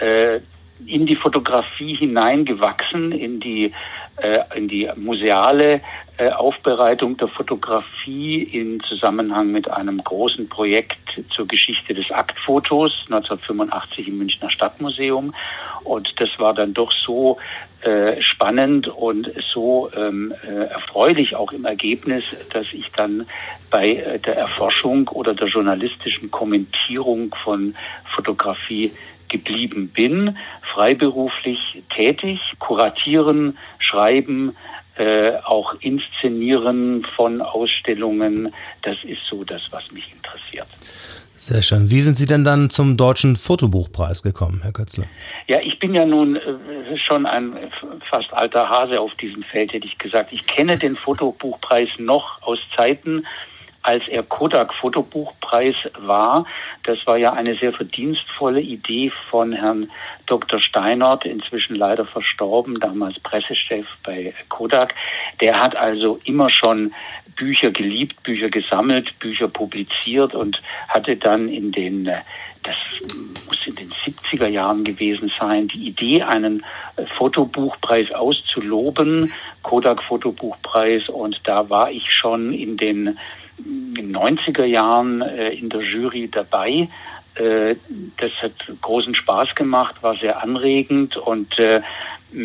äh, 0.00 0.40
in 0.86 1.06
die 1.06 1.16
Fotografie 1.16 1.96
hineingewachsen, 1.96 3.12
in 3.12 3.40
die, 3.40 3.72
äh, 4.16 4.40
in 4.56 4.68
die 4.68 4.88
museale 4.96 5.80
äh, 6.16 6.30
Aufbereitung 6.30 7.16
der 7.16 7.28
Fotografie 7.28 8.42
in 8.42 8.80
Zusammenhang 8.80 9.52
mit 9.52 9.70
einem 9.70 10.02
großen 10.02 10.48
Projekt 10.48 10.98
zur 11.34 11.46
Geschichte 11.46 11.94
des 11.94 12.10
Aktfotos 12.10 12.92
1985 13.06 14.08
im 14.08 14.18
Münchner 14.18 14.50
Stadtmuseum. 14.50 15.34
Und 15.84 16.08
das 16.18 16.28
war 16.38 16.54
dann 16.54 16.74
doch 16.74 16.92
so 16.92 17.38
äh, 17.82 18.20
spannend 18.20 18.88
und 18.88 19.30
so 19.54 19.90
ähm, 19.96 20.34
äh, 20.44 20.64
erfreulich 20.64 21.36
auch 21.36 21.52
im 21.52 21.64
Ergebnis, 21.64 22.24
dass 22.52 22.72
ich 22.72 22.90
dann 22.96 23.26
bei 23.70 23.90
äh, 23.90 24.18
der 24.18 24.36
Erforschung 24.36 25.06
oder 25.06 25.34
der 25.34 25.46
journalistischen 25.46 26.32
Kommentierung 26.32 27.34
von 27.44 27.76
Fotografie 28.16 28.90
geblieben 29.28 29.88
bin, 29.88 30.36
freiberuflich 30.74 31.82
tätig, 31.94 32.40
kuratieren, 32.58 33.58
schreiben, 33.78 34.56
äh, 34.96 35.36
auch 35.44 35.74
inszenieren 35.80 37.06
von 37.16 37.40
Ausstellungen. 37.40 38.52
Das 38.82 38.96
ist 39.04 39.20
so 39.30 39.44
das, 39.44 39.62
was 39.70 39.90
mich 39.92 40.12
interessiert. 40.12 40.66
Sehr 41.36 41.62
schön. 41.62 41.90
Wie 41.90 42.00
sind 42.00 42.16
Sie 42.16 42.26
denn 42.26 42.44
dann 42.44 42.68
zum 42.68 42.96
Deutschen 42.96 43.36
Fotobuchpreis 43.36 44.22
gekommen, 44.22 44.60
Herr 44.62 44.72
Kötzler? 44.72 45.04
Ja, 45.46 45.60
ich 45.60 45.78
bin 45.78 45.94
ja 45.94 46.04
nun 46.04 46.36
äh, 46.36 46.40
schon 47.06 47.26
ein 47.26 47.56
fast 48.10 48.32
alter 48.32 48.68
Hase 48.68 49.00
auf 49.00 49.14
diesem 49.14 49.44
Feld, 49.44 49.72
hätte 49.72 49.86
ich 49.86 49.96
gesagt. 49.98 50.32
Ich 50.32 50.46
kenne 50.46 50.76
den 50.76 50.96
Fotobuchpreis 50.96 51.88
noch 51.98 52.42
aus 52.42 52.58
Zeiten, 52.76 53.24
als 53.88 54.06
er 54.06 54.22
Kodak 54.22 54.74
Fotobuchpreis 54.74 55.74
war. 55.98 56.44
Das 56.84 56.98
war 57.06 57.16
ja 57.16 57.32
eine 57.32 57.56
sehr 57.56 57.72
verdienstvolle 57.72 58.60
Idee 58.60 59.10
von 59.30 59.54
Herrn 59.54 59.90
Dr. 60.26 60.60
Steinert, 60.60 61.24
inzwischen 61.24 61.74
leider 61.74 62.04
verstorben, 62.04 62.80
damals 62.80 63.18
Pressechef 63.20 63.86
bei 64.04 64.34
Kodak. 64.50 64.94
Der 65.40 65.62
hat 65.62 65.74
also 65.74 66.20
immer 66.24 66.50
schon 66.50 66.92
Bücher 67.34 67.70
geliebt, 67.70 68.22
Bücher 68.24 68.50
gesammelt, 68.50 69.18
Bücher 69.20 69.48
publiziert 69.48 70.34
und 70.34 70.60
hatte 70.88 71.16
dann 71.16 71.48
in 71.48 71.72
den 71.72 72.08
äh, 72.08 72.18
das 72.64 72.76
muss 73.46 73.66
in 73.66 73.76
den 73.76 73.90
70er 73.90 74.48
Jahren 74.48 74.84
gewesen 74.84 75.32
sein, 75.38 75.68
die 75.68 75.88
Idee, 75.88 76.22
einen 76.22 76.64
äh, 76.96 77.06
Fotobuchpreis 77.16 78.12
auszuloben, 78.12 79.32
Kodak 79.62 80.02
Fotobuchpreis. 80.02 81.08
Und 81.08 81.40
da 81.44 81.70
war 81.70 81.90
ich 81.90 82.12
schon 82.12 82.52
in 82.52 82.76
den 82.76 83.18
90er 83.64 84.64
Jahren 84.64 85.22
äh, 85.22 85.50
in 85.50 85.68
der 85.68 85.80
Jury 85.80 86.28
dabei. 86.30 86.88
Äh, 87.34 87.76
das 88.18 88.32
hat 88.42 88.52
großen 88.80 89.14
Spaß 89.14 89.54
gemacht, 89.54 90.02
war 90.02 90.16
sehr 90.16 90.42
anregend 90.42 91.16
und 91.16 91.54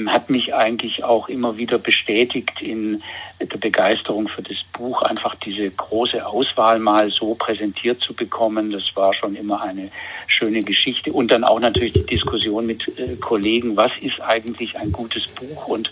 hat 0.07 0.29
mich 0.29 0.53
eigentlich 0.53 1.03
auch 1.03 1.27
immer 1.27 1.57
wieder 1.57 1.77
bestätigt 1.77 2.61
in 2.61 3.03
der 3.39 3.57
Begeisterung 3.57 4.29
für 4.29 4.41
das 4.41 4.57
Buch, 4.71 5.01
einfach 5.01 5.35
diese 5.35 5.69
große 5.69 6.25
Auswahl 6.25 6.79
mal 6.79 7.09
so 7.11 7.35
präsentiert 7.35 7.99
zu 8.01 8.13
bekommen. 8.13 8.71
Das 8.71 8.83
war 8.95 9.13
schon 9.13 9.35
immer 9.35 9.61
eine 9.61 9.91
schöne 10.27 10.61
Geschichte. 10.61 11.11
Und 11.11 11.31
dann 11.31 11.43
auch 11.43 11.59
natürlich 11.59 11.93
die 11.93 12.05
Diskussion 12.05 12.65
mit 12.65 12.87
äh, 12.97 13.17
Kollegen, 13.17 13.75
was 13.75 13.91
ist 14.01 14.21
eigentlich 14.21 14.77
ein 14.77 14.91
gutes 14.91 15.27
Buch? 15.27 15.67
Und 15.67 15.91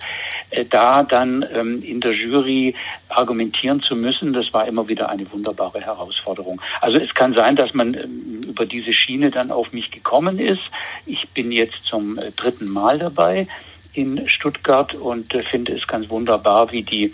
äh, 0.51 0.65
da 0.65 1.03
dann 1.03 1.45
ähm, 1.53 1.83
in 1.83 1.99
der 1.99 2.13
Jury 2.13 2.75
argumentieren 3.09 3.81
zu 3.81 3.95
müssen, 3.95 4.33
das 4.33 4.53
war 4.53 4.67
immer 4.67 4.87
wieder 4.87 5.09
eine 5.09 5.29
wunderbare 5.31 5.81
Herausforderung. 5.81 6.61
Also 6.79 6.97
es 6.97 7.13
kann 7.13 7.33
sein, 7.33 7.55
dass 7.55 7.73
man 7.73 7.93
ähm, 7.93 8.43
über 8.43 8.65
diese 8.65 8.93
Schiene 8.93 9.31
dann 9.31 9.51
auf 9.51 9.73
mich 9.73 9.91
gekommen 9.91 10.39
ist. 10.39 10.61
Ich 11.05 11.27
bin 11.29 11.51
jetzt 11.51 11.83
zum 11.83 12.17
äh, 12.17 12.31
dritten 12.31 12.71
Mal 12.71 12.99
dabei 12.99 13.47
in 13.93 14.27
Stuttgart 14.29 14.93
und 14.93 15.33
äh, 15.33 15.43
finde 15.43 15.75
es 15.75 15.87
ganz 15.87 16.09
wunderbar, 16.09 16.71
wie 16.71 16.83
die 16.83 17.13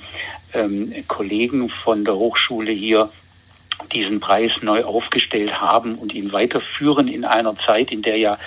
ähm, 0.54 0.94
Kollegen 1.08 1.70
von 1.84 2.06
der 2.06 2.16
Hochschule 2.16 2.72
hier 2.72 3.12
diesen 3.94 4.20
Preis 4.20 4.52
neu 4.62 4.84
aufgestellt 4.84 5.52
haben 5.54 5.96
und 5.96 6.14
ihn 6.14 6.32
weiterführen 6.32 7.08
in 7.08 7.26
einer 7.26 7.56
Zeit, 7.66 7.92
in 7.92 8.02
der 8.02 8.18
ja 8.18 8.38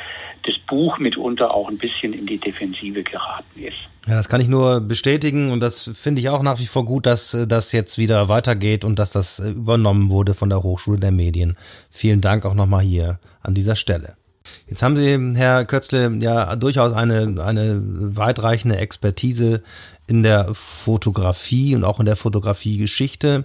das 0.46 0.54
Buch 0.66 0.99
mitunter 0.99 1.54
auch 1.54 1.68
ein 1.68 1.78
bisschen 1.78 2.12
in 2.12 2.26
die 2.26 2.38
Defensive 2.38 3.02
geraten 3.02 3.60
ist. 3.60 3.76
Ja, 4.06 4.14
das 4.14 4.28
kann 4.28 4.40
ich 4.40 4.49
nur 4.49 4.80
bestätigen 4.80 5.52
und 5.52 5.60
das 5.60 5.90
finde 5.94 6.20
ich 6.20 6.30
auch 6.30 6.42
nach 6.42 6.58
wie 6.58 6.66
vor 6.66 6.84
gut, 6.84 7.06
dass 7.06 7.34
äh, 7.34 7.46
das 7.46 7.72
jetzt 7.72 7.99
wieder 7.99 8.28
weitergeht 8.28 8.84
und 8.84 8.99
dass 8.99 9.12
das 9.12 9.38
äh, 9.38 9.50
übernommen 9.50 10.10
wurde 10.10 10.34
von 10.34 10.49
der 10.49 10.62
Hochschule 10.62 10.99
der 10.99 11.12
Medien. 11.12 11.56
Vielen 11.90 12.20
Dank 12.20 12.46
auch 12.46 12.54
nochmal 12.54 12.82
hier 12.82 13.18
an 13.42 13.54
dieser 13.54 13.76
Stelle. 13.76 14.16
Jetzt 14.69 14.83
haben 14.83 14.97
Sie, 14.97 15.38
Herr 15.38 15.64
Kötzle, 15.64 16.11
ja 16.21 16.57
durchaus 16.57 16.92
eine, 16.92 17.42
eine 17.45 17.80
weitreichende 17.83 18.76
Expertise 18.76 19.62
in 20.11 20.25
der 20.25 20.54
Fotografie 20.54 21.76
und 21.76 21.85
auch 21.85 22.00
in 22.00 22.07
der 22.07 22.16
Fotografiegeschichte. 22.16 23.45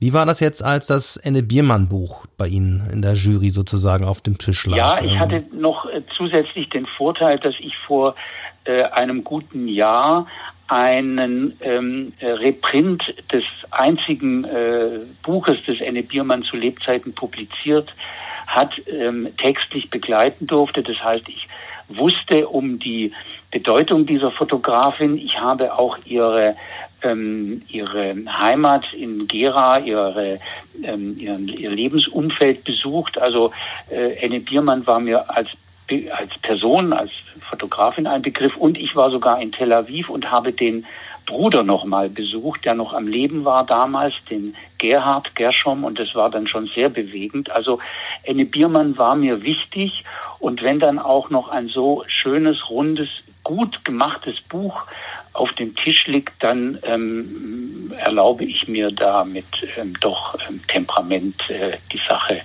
Wie 0.00 0.14
war 0.14 0.24
das 0.24 0.40
jetzt, 0.40 0.62
als 0.62 0.86
das 0.86 1.18
Enne 1.18 1.42
Biermann 1.42 1.88
Buch 1.88 2.24
bei 2.38 2.48
Ihnen 2.48 2.88
in 2.90 3.02
der 3.02 3.14
Jury 3.14 3.50
sozusagen 3.50 4.04
auf 4.04 4.22
dem 4.22 4.38
Tisch 4.38 4.66
lag? 4.66 4.76
Ja, 4.76 5.04
ich 5.04 5.18
hatte 5.18 5.44
noch 5.52 5.84
äh, 5.86 6.02
zusätzlich 6.16 6.70
den 6.70 6.86
Vorteil, 6.86 7.38
dass 7.38 7.54
ich 7.60 7.76
vor 7.86 8.14
äh, 8.64 8.84
einem 8.84 9.24
guten 9.24 9.68
Jahr 9.68 10.26
einen 10.68 11.56
ähm, 11.60 12.12
Reprint 12.20 13.02
des 13.32 13.44
einzigen 13.70 14.44
äh, 14.44 15.00
Buches 15.22 15.58
des 15.66 15.80
Enne 15.80 16.02
Biermann 16.02 16.42
zu 16.42 16.56
Lebzeiten 16.56 17.14
publiziert 17.14 17.94
hat, 18.46 18.72
ähm, 18.86 19.28
textlich 19.38 19.90
begleiten 19.90 20.46
durfte. 20.46 20.82
Das 20.82 21.02
heißt, 21.02 21.28
ich 21.28 21.48
wusste 21.88 22.48
um 22.48 22.78
die 22.78 23.12
Bedeutung 23.50 24.06
dieser 24.06 24.30
Fotografin. 24.32 25.18
Ich 25.18 25.38
habe 25.38 25.74
auch 25.78 25.98
ihre 26.04 26.56
ähm, 27.02 27.62
ihre 27.68 28.16
Heimat 28.26 28.84
in 28.94 29.28
Gera, 29.28 29.78
ihre, 29.78 30.40
ähm, 30.82 31.18
ihren, 31.18 31.48
ihr 31.48 31.70
Lebensumfeld 31.70 32.64
besucht. 32.64 33.18
Also 33.18 33.52
äh, 33.90 34.14
Enne 34.14 34.40
Biermann 34.40 34.86
war 34.86 35.00
mir 35.00 35.30
als 35.30 35.48
als 35.88 36.36
Person, 36.42 36.92
als 36.92 37.12
Fotografin 37.48 38.08
ein 38.08 38.22
Begriff 38.22 38.56
und 38.56 38.76
ich 38.76 38.96
war 38.96 39.12
sogar 39.12 39.40
in 39.40 39.52
Tel 39.52 39.72
Aviv 39.72 40.08
und 40.08 40.28
habe 40.32 40.52
den 40.52 40.84
Bruder 41.26 41.64
noch 41.64 41.84
mal 41.84 42.08
besucht, 42.08 42.64
der 42.64 42.74
noch 42.74 42.94
am 42.94 43.08
Leben 43.08 43.44
war 43.44 43.66
damals, 43.66 44.14
den 44.30 44.54
Gerhard 44.78 45.34
Gerschom, 45.34 45.84
und 45.84 45.98
das 45.98 46.14
war 46.14 46.30
dann 46.30 46.46
schon 46.46 46.70
sehr 46.74 46.88
bewegend. 46.88 47.50
Also 47.50 47.80
Enne 48.22 48.44
Biermann 48.44 48.96
war 48.96 49.16
mir 49.16 49.42
wichtig 49.42 50.04
und 50.38 50.62
wenn 50.62 50.78
dann 50.78 50.98
auch 50.98 51.28
noch 51.30 51.48
ein 51.48 51.68
so 51.68 52.04
schönes, 52.06 52.70
rundes, 52.70 53.08
gut 53.42 53.84
gemachtes 53.84 54.40
Buch 54.48 54.82
auf 55.36 55.52
dem 55.54 55.74
Tisch 55.76 56.06
liegt, 56.06 56.32
dann 56.40 56.78
ähm, 56.82 57.92
erlaube 57.98 58.44
ich 58.44 58.66
mir 58.68 58.90
da 58.90 59.24
mit 59.24 59.44
ähm, 59.76 59.94
doch 60.00 60.36
ähm, 60.48 60.60
Temperament 60.68 61.36
äh, 61.48 61.78
die 61.92 62.00
Sache 62.08 62.40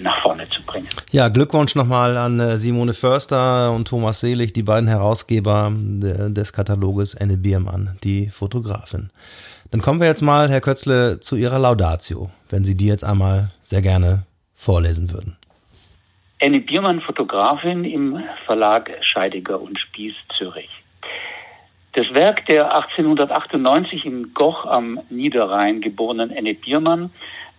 nach 0.00 0.20
vorne 0.22 0.48
zu 0.50 0.62
bringen. 0.62 0.88
Ja, 1.10 1.28
Glückwunsch 1.28 1.74
nochmal 1.74 2.16
an 2.16 2.40
äh, 2.40 2.58
Simone 2.58 2.94
Förster 2.94 3.72
und 3.72 3.88
Thomas 3.88 4.20
Selig, 4.20 4.52
die 4.52 4.62
beiden 4.62 4.88
Herausgeber 4.88 5.72
des 5.74 6.52
Kataloges 6.52 7.16
Anne 7.16 7.36
Biermann, 7.36 7.98
die 8.02 8.28
Fotografin. 8.28 9.10
Dann 9.70 9.80
kommen 9.80 10.00
wir 10.00 10.08
jetzt 10.08 10.22
mal, 10.22 10.50
Herr 10.50 10.60
Kötzle, 10.60 11.20
zu 11.20 11.36
Ihrer 11.36 11.58
Laudatio, 11.58 12.30
wenn 12.50 12.64
Sie 12.64 12.76
die 12.76 12.86
jetzt 12.86 13.04
einmal 13.04 13.48
sehr 13.62 13.80
gerne 13.80 14.24
vorlesen 14.54 15.10
würden. 15.10 15.36
Anne 16.42 16.60
Biermann, 16.60 17.00
Fotografin 17.00 17.84
im 17.84 18.20
Verlag 18.46 18.90
Scheidiger 19.00 19.60
und 19.60 19.78
Spieß 19.78 20.14
Zürich. 20.36 20.68
Das 21.94 22.06
Werk 22.14 22.46
der 22.46 22.74
1898 22.74 24.06
in 24.06 24.32
Goch 24.32 24.64
am 24.64 24.98
Niederrhein 25.10 25.82
geborenen 25.82 26.34
Anne 26.34 26.54
Biermann 26.54 27.10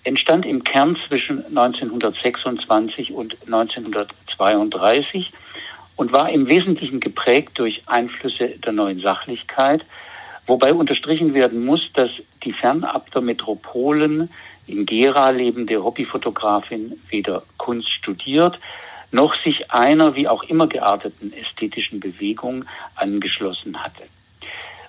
entstand 0.03 0.47
im 0.47 0.63
Kern 0.63 0.97
zwischen 1.07 1.45
1926 1.55 3.11
und 3.11 3.37
1932 3.45 5.31
und 5.97 6.11
war 6.11 6.31
im 6.31 6.47
Wesentlichen 6.47 6.99
geprägt 6.99 7.59
durch 7.59 7.83
Einflüsse 7.85 8.57
der 8.57 8.73
neuen 8.73 9.01
Sachlichkeit, 9.01 9.85
wobei 10.47 10.73
unterstrichen 10.73 11.35
werden 11.35 11.63
muss, 11.63 11.87
dass 11.93 12.09
die 12.43 12.53
fernab 12.53 13.11
der 13.11 13.21
Metropolen 13.21 14.31
in 14.65 14.87
Gera 14.87 15.29
lebende 15.29 15.83
Hobbyfotografin 15.83 16.99
weder 17.09 17.43
Kunst 17.57 17.91
studiert, 17.91 18.57
noch 19.11 19.35
sich 19.43 19.71
einer 19.71 20.15
wie 20.15 20.27
auch 20.27 20.41
immer 20.41 20.65
gearteten 20.65 21.31
ästhetischen 21.33 21.99
Bewegung 21.99 22.65
angeschlossen 22.95 23.83
hatte. 23.83 24.01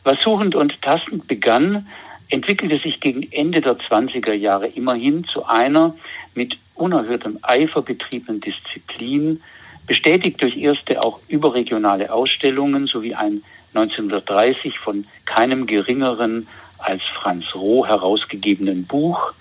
Was 0.04 0.20
suchend 0.22 0.54
und 0.54 0.80
tastend 0.82 1.26
begann, 1.26 1.86
entwickelte 2.28 2.78
sich 2.78 3.00
gegen 3.00 3.30
Ende 3.32 3.60
der 3.60 3.78
20er 3.78 4.34
Jahre 4.34 4.66
immerhin 4.66 5.24
zu 5.24 5.46
einer 5.46 5.94
mit 6.34 6.56
unerhörtem 6.74 7.38
Eifer 7.42 7.82
betriebenen 7.82 8.40
Disziplin, 8.40 9.42
bestätigt 9.86 10.40
durch 10.42 10.56
erste 10.56 11.02
auch 11.02 11.20
überregionale 11.28 12.12
Ausstellungen 12.12 12.86
sowie 12.86 13.14
ein 13.14 13.42
1930 13.74 14.78
von 14.78 15.06
keinem 15.24 15.66
geringeren 15.66 16.48
als 16.78 17.02
Franz 17.20 17.44
Roh 17.54 17.86
herausgegebenen 17.86 18.86
Buch, 18.86 19.32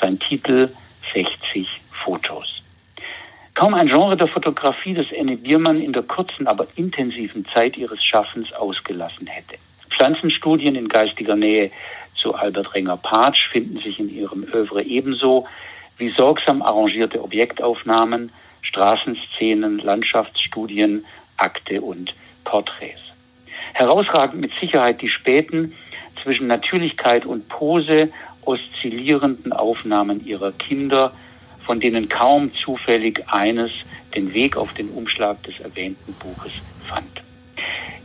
sein 0.00 0.18
Titel 0.18 0.70
60 1.14 1.66
Fotos. 2.04 2.62
Kaum 3.54 3.74
ein 3.74 3.88
Genre 3.88 4.16
der 4.16 4.28
Fotografie, 4.28 4.94
das 4.94 5.06
Anne 5.18 5.36
Biermann 5.36 5.80
in 5.80 5.92
der 5.92 6.02
kurzen, 6.02 6.46
aber 6.46 6.66
intensiven 6.76 7.46
Zeit 7.52 7.76
ihres 7.76 8.02
Schaffens 8.04 8.52
ausgelassen 8.52 9.26
hätte. 9.26 9.56
Pflanzenstudien 10.00 10.76
in 10.76 10.88
geistiger 10.88 11.36
Nähe 11.36 11.70
zu 12.16 12.34
Albert 12.34 12.74
Renger-Patsch 12.74 13.50
finden 13.52 13.80
sich 13.80 14.00
in 14.00 14.08
ihrem 14.08 14.44
Övre 14.44 14.82
ebenso 14.82 15.46
wie 15.98 16.08
sorgsam 16.08 16.62
arrangierte 16.62 17.22
Objektaufnahmen, 17.22 18.32
Straßenszenen, 18.62 19.78
Landschaftsstudien, 19.78 21.04
Akte 21.36 21.82
und 21.82 22.14
Porträts. 22.44 23.02
Herausragend 23.74 24.40
mit 24.40 24.52
Sicherheit 24.58 25.02
die 25.02 25.10
späten, 25.10 25.74
zwischen 26.22 26.46
Natürlichkeit 26.46 27.26
und 27.26 27.50
Pose 27.50 28.08
oszillierenden 28.46 29.52
Aufnahmen 29.52 30.24
ihrer 30.24 30.52
Kinder, 30.52 31.12
von 31.66 31.78
denen 31.78 32.08
kaum 32.08 32.52
zufällig 32.54 33.22
eines 33.28 33.70
den 34.14 34.32
Weg 34.32 34.56
auf 34.56 34.72
den 34.72 34.88
Umschlag 34.88 35.42
des 35.42 35.60
erwähnten 35.60 36.14
Buches 36.14 36.52
fand. 36.88 37.20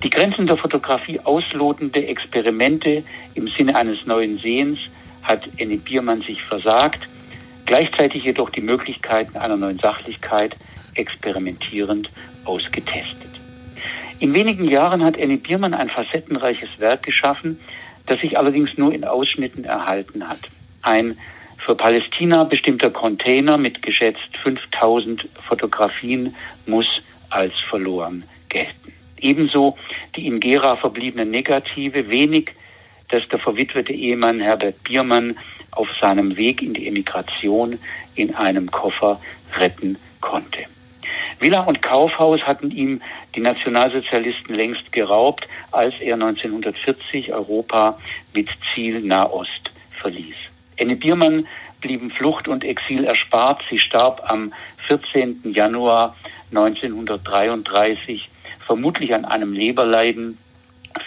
Die 0.04 0.10
Grenzen 0.10 0.48
der 0.48 0.58
Fotografie 0.58 1.20
auslotende 1.20 2.06
Experimente 2.06 3.04
im 3.34 3.48
Sinne 3.48 3.76
eines 3.76 4.06
neuen 4.06 4.38
Sehens 4.38 4.80
hat 5.24 5.48
Enne 5.58 5.78
Biermann 5.78 6.22
sich 6.22 6.44
versagt, 6.44 7.08
gleichzeitig 7.66 8.24
jedoch 8.24 8.50
die 8.52 8.62
Möglichkeiten 8.62 9.38
einer 9.38 9.58
neuen 9.58 9.80
Sachlichkeit 9.80 10.56
experimentierend 10.94 12.10
ausgetestet. 12.46 13.32
In 14.20 14.34
wenigen 14.34 14.66
Jahren 14.66 15.04
hat 15.04 15.18
Enne 15.18 15.38
Biermann 15.38 15.74
ein 15.74 15.90
facettenreiches 15.90 16.70
Werk 16.78 17.04
geschaffen, 17.04 17.60
das 18.06 18.22
sich 18.22 18.38
allerdings 18.38 18.78
nur 18.78 18.94
in 18.94 19.04
Ausschnitten 19.04 19.66
erhalten 19.66 20.28
hat. 20.28 20.40
Ein 20.82 21.18
Für 21.66 21.76
Palästina 21.76 22.44
bestimmter 22.44 22.92
Container 22.92 23.58
mit 23.58 23.82
geschätzt 23.82 24.38
5000 24.44 25.28
Fotografien 25.48 26.36
muss 26.68 26.86
als 27.30 27.54
verloren 27.70 28.24
gelten. 28.50 28.95
Ebenso 29.20 29.78
die 30.16 30.28
in 30.28 30.40
Gera 30.40 30.76
verbliebenen 30.76 31.32
Negative, 31.32 32.10
wenig, 32.10 32.52
dass 33.10 33.28
der 33.30 33.40
verwitwete 33.40 33.94
Ehemann 33.94 34.40
Herbert 34.40 34.84
Biermann 34.84 35.38
auf 35.72 35.88
seinem 36.00 36.38
Weg 36.38 36.62
in 36.62 36.74
die 36.74 36.88
Emigration 36.88 37.80
in 38.16 38.34
einem 38.36 38.72
Koffer 38.72 39.20
retten 39.58 39.98
konnte. 40.22 40.66
Villa 41.40 41.62
und 41.62 41.82
Kaufhaus 41.82 42.42
hatten 42.42 42.72
ihm 42.72 43.02
die 43.36 43.42
Nationalsozialisten 43.42 44.56
längst 44.56 44.92
geraubt, 44.92 45.48
als 45.72 45.94
er 46.00 46.14
1940 46.14 47.34
Europa 47.34 48.00
mit 48.34 48.50
Ziel 48.74 49.02
Nahost 49.02 49.72
verließ. 50.02 50.36
Enne 50.78 50.96
Biermann 50.96 51.48
blieben 51.82 52.10
Flucht 52.12 52.48
und 52.48 52.64
Exil 52.64 53.04
erspart. 53.04 53.62
Sie 53.70 53.80
starb 53.80 54.22
am 54.26 54.54
14. 54.88 55.42
Januar 55.54 56.16
1933, 56.52 58.30
vermutlich 58.66 59.14
an 59.14 59.26
einem 59.26 59.54
Leberleiden, 59.54 60.38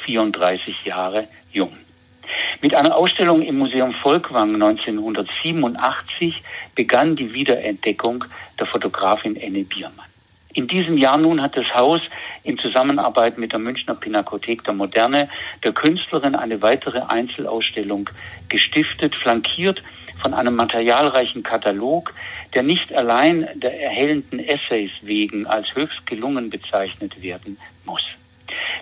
34 0.04 0.84
Jahre 0.84 1.28
jung. 1.52 1.72
Mit 2.60 2.74
einer 2.74 2.96
Ausstellung 2.96 3.42
im 3.42 3.58
Museum 3.58 3.94
Volkwang 4.02 4.54
1987 4.54 6.42
begann 6.74 7.16
die 7.16 7.32
Wiederentdeckung 7.32 8.24
der 8.58 8.66
Fotografin 8.66 9.36
Enne 9.36 9.64
Biermann. 9.64 10.08
In 10.54 10.66
diesem 10.66 10.96
Jahr 10.96 11.18
nun 11.18 11.42
hat 11.42 11.56
das 11.56 11.66
Haus 11.74 12.00
in 12.42 12.58
Zusammenarbeit 12.58 13.38
mit 13.38 13.52
der 13.52 13.58
Münchner 13.58 13.94
Pinakothek 13.94 14.64
der 14.64 14.74
Moderne 14.74 15.28
der 15.62 15.72
Künstlerin 15.72 16.34
eine 16.34 16.62
weitere 16.62 17.00
Einzelausstellung 17.00 18.08
gestiftet, 18.48 19.14
flankiert 19.16 19.82
von 20.20 20.34
einem 20.34 20.56
materialreichen 20.56 21.42
Katalog, 21.42 22.12
der 22.54 22.62
nicht 22.62 22.92
allein 22.92 23.48
der 23.54 23.80
erhellenden 23.80 24.40
Essays 24.40 24.90
wegen 25.02 25.46
als 25.46 25.74
höchst 25.74 26.06
gelungen 26.06 26.50
bezeichnet 26.50 27.22
werden 27.22 27.58
muss. 27.84 28.02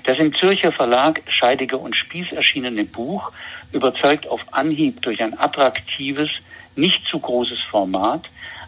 Das 0.05 0.19
im 0.19 0.35
Zürcher 0.35 0.73
Verlag 0.73 1.21
Scheidiger 1.29 1.81
und 1.81 1.97
Spieß 1.97 2.33
erschienene 2.33 2.85
Buch 2.85 3.33
überzeugt 3.73 4.29
auf 4.29 4.41
Anhieb 4.53 5.03
durch 5.03 5.21
ein 5.21 5.39
attraktives, 5.39 6.31
nicht 6.77 7.05
zu 7.11 7.19
großes 7.19 7.59
Format, 7.71 8.23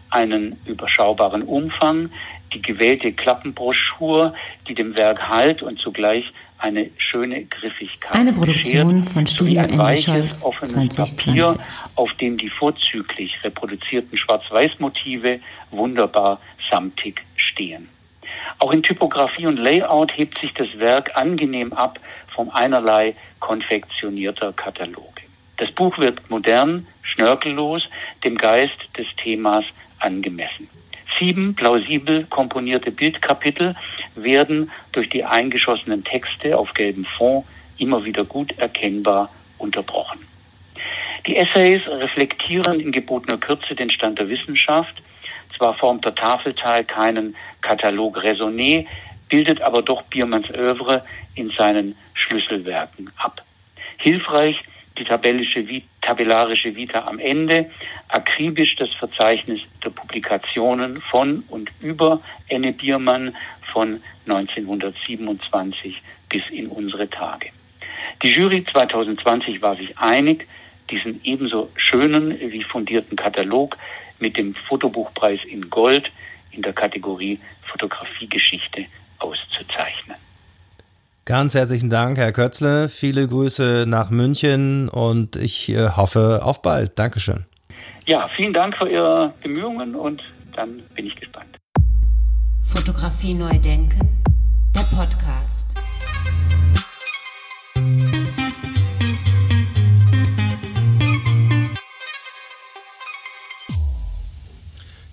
einen 0.09 0.59
überschaubaren 0.65 1.43
Umfang, 1.43 2.11
die 2.53 2.61
gewählte 2.61 3.11
Klappenbroschur, 3.11 4.33
die 4.67 4.75
dem 4.75 4.95
Werk 4.95 5.29
Halt 5.29 5.61
und 5.61 5.79
zugleich 5.79 6.25
eine 6.57 6.89
schöne 6.97 7.45
Griffigkeit 7.45 8.13
Eine 8.13 8.33
Produktion 8.33 9.05
von 9.05 9.25
Studio 9.25 9.61
ein 9.61 9.77
weiches, 9.77 10.43
offenes 10.43 10.73
2020. 10.73 11.25
Papier, 11.25 11.57
auf 11.95 12.13
dem 12.15 12.37
die 12.37 12.49
vorzüglich 12.49 13.33
reproduzierten 13.43 14.17
Schwarz-Weiß-Motive 14.17 15.39
wunderbar 15.71 16.41
samtig 16.69 17.21
stehen. 17.37 17.89
Auch 18.59 18.71
in 18.71 18.83
Typografie 18.83 19.47
und 19.47 19.57
Layout 19.57 20.11
hebt 20.17 20.37
sich 20.39 20.53
das 20.53 20.67
Werk 20.77 21.15
angenehm 21.15 21.71
ab 21.71 21.99
vom 22.35 22.49
einerlei 22.49 23.15
konfektionierter 23.39 24.53
Kataloge. 24.53 25.21
Das 25.57 25.71
Buch 25.71 25.97
wird 25.97 26.29
modern, 26.29 26.87
schnörkellos, 27.01 27.83
dem 28.23 28.37
Geist 28.37 28.77
des 28.97 29.07
Themas 29.21 29.65
angemessen. 29.99 30.69
Sieben 31.17 31.55
plausibel 31.55 32.25
komponierte 32.25 32.91
Bildkapitel 32.91 33.75
werden 34.15 34.71
durch 34.91 35.09
die 35.09 35.23
eingeschossenen 35.23 36.03
Texte 36.03 36.57
auf 36.57 36.73
gelbem 36.73 37.05
Fond 37.17 37.45
immer 37.77 38.03
wieder 38.05 38.25
gut 38.25 38.57
erkennbar 38.57 39.29
unterbrochen. 39.57 40.19
Die 41.27 41.35
Essays 41.35 41.81
reflektieren 41.87 42.79
in 42.79 42.91
gebotener 42.91 43.37
Kürze 43.37 43.75
den 43.75 43.91
Stand 43.91 44.19
der 44.19 44.29
Wissenschaft. 44.29 45.01
Zwar 45.57 45.73
formt 45.75 46.05
der 46.05 46.15
Tafelteil 46.15 46.85
keinen 46.85 47.35
Katalog 47.61 48.17
Raisonné, 48.17 48.85
bildet 49.27 49.61
aber 49.61 49.81
doch 49.81 50.03
Biermanns 50.03 50.49
Övre 50.49 51.03
in 51.35 51.51
seinen 51.51 51.95
Schlüsselwerken 52.13 53.11
ab. 53.17 53.43
Hilfreich 53.97 54.61
die 54.99 55.05
tabelische, 55.05 55.65
tabellarische 56.01 56.75
Vita 56.75 57.07
am 57.07 57.19
Ende, 57.19 57.71
akribisch 58.09 58.75
das 58.75 58.89
Verzeichnis 58.93 59.61
der 59.83 59.89
Publikationen 59.89 61.01
von 61.01 61.43
und 61.47 61.71
über 61.79 62.21
Enne 62.47 62.73
Biermann 62.73 63.35
von 63.71 64.01
1927 64.27 66.01
bis 66.29 66.43
in 66.51 66.67
unsere 66.67 67.09
Tage. 67.09 67.49
Die 68.21 68.31
Jury 68.31 68.65
2020 68.71 69.61
war 69.61 69.75
sich 69.77 69.97
einig, 69.97 70.47
diesen 70.91 71.21
ebenso 71.23 71.69
schönen 71.75 72.37
wie 72.39 72.63
fundierten 72.63 73.15
Katalog 73.15 73.77
mit 74.19 74.37
dem 74.37 74.55
Fotobuchpreis 74.55 75.39
in 75.45 75.69
Gold 75.69 76.11
in 76.51 76.61
der 76.61 76.73
Kategorie 76.73 77.39
Fotografiegeschichte 77.71 78.85
auszuzeichnen. 79.19 80.17
Ganz 81.29 81.53
herzlichen 81.53 81.91
Dank, 81.91 82.17
Herr 82.17 82.31
Kötzle. 82.31 82.89
Viele 82.89 83.27
Grüße 83.27 83.85
nach 83.87 84.09
München 84.09 84.89
und 84.89 85.35
ich 85.35 85.69
äh, 85.69 85.89
hoffe 85.89 86.39
auf 86.41 86.63
bald. 86.63 86.97
Dankeschön. 86.97 87.45
Ja, 88.07 88.27
vielen 88.35 88.51
Dank 88.51 88.75
für 88.75 88.89
Ihre 88.89 89.31
Bemühungen 89.43 89.93
und 89.93 90.23
dann 90.55 90.81
bin 90.95 91.05
ich 91.05 91.15
gespannt. 91.15 91.55
Fotografie 92.63 93.35
neu 93.35 93.59
denken, 93.59 94.23
der 94.75 94.97
Podcast. 94.97 95.75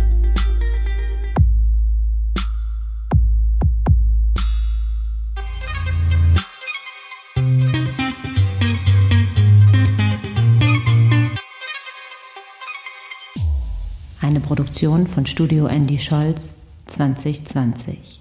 Eine 14.20 14.40
Produktion 14.40 15.06
von 15.06 15.24
Studio 15.24 15.66
Andy 15.68 15.98
Scholz 15.98 16.52
2020. 16.86 18.17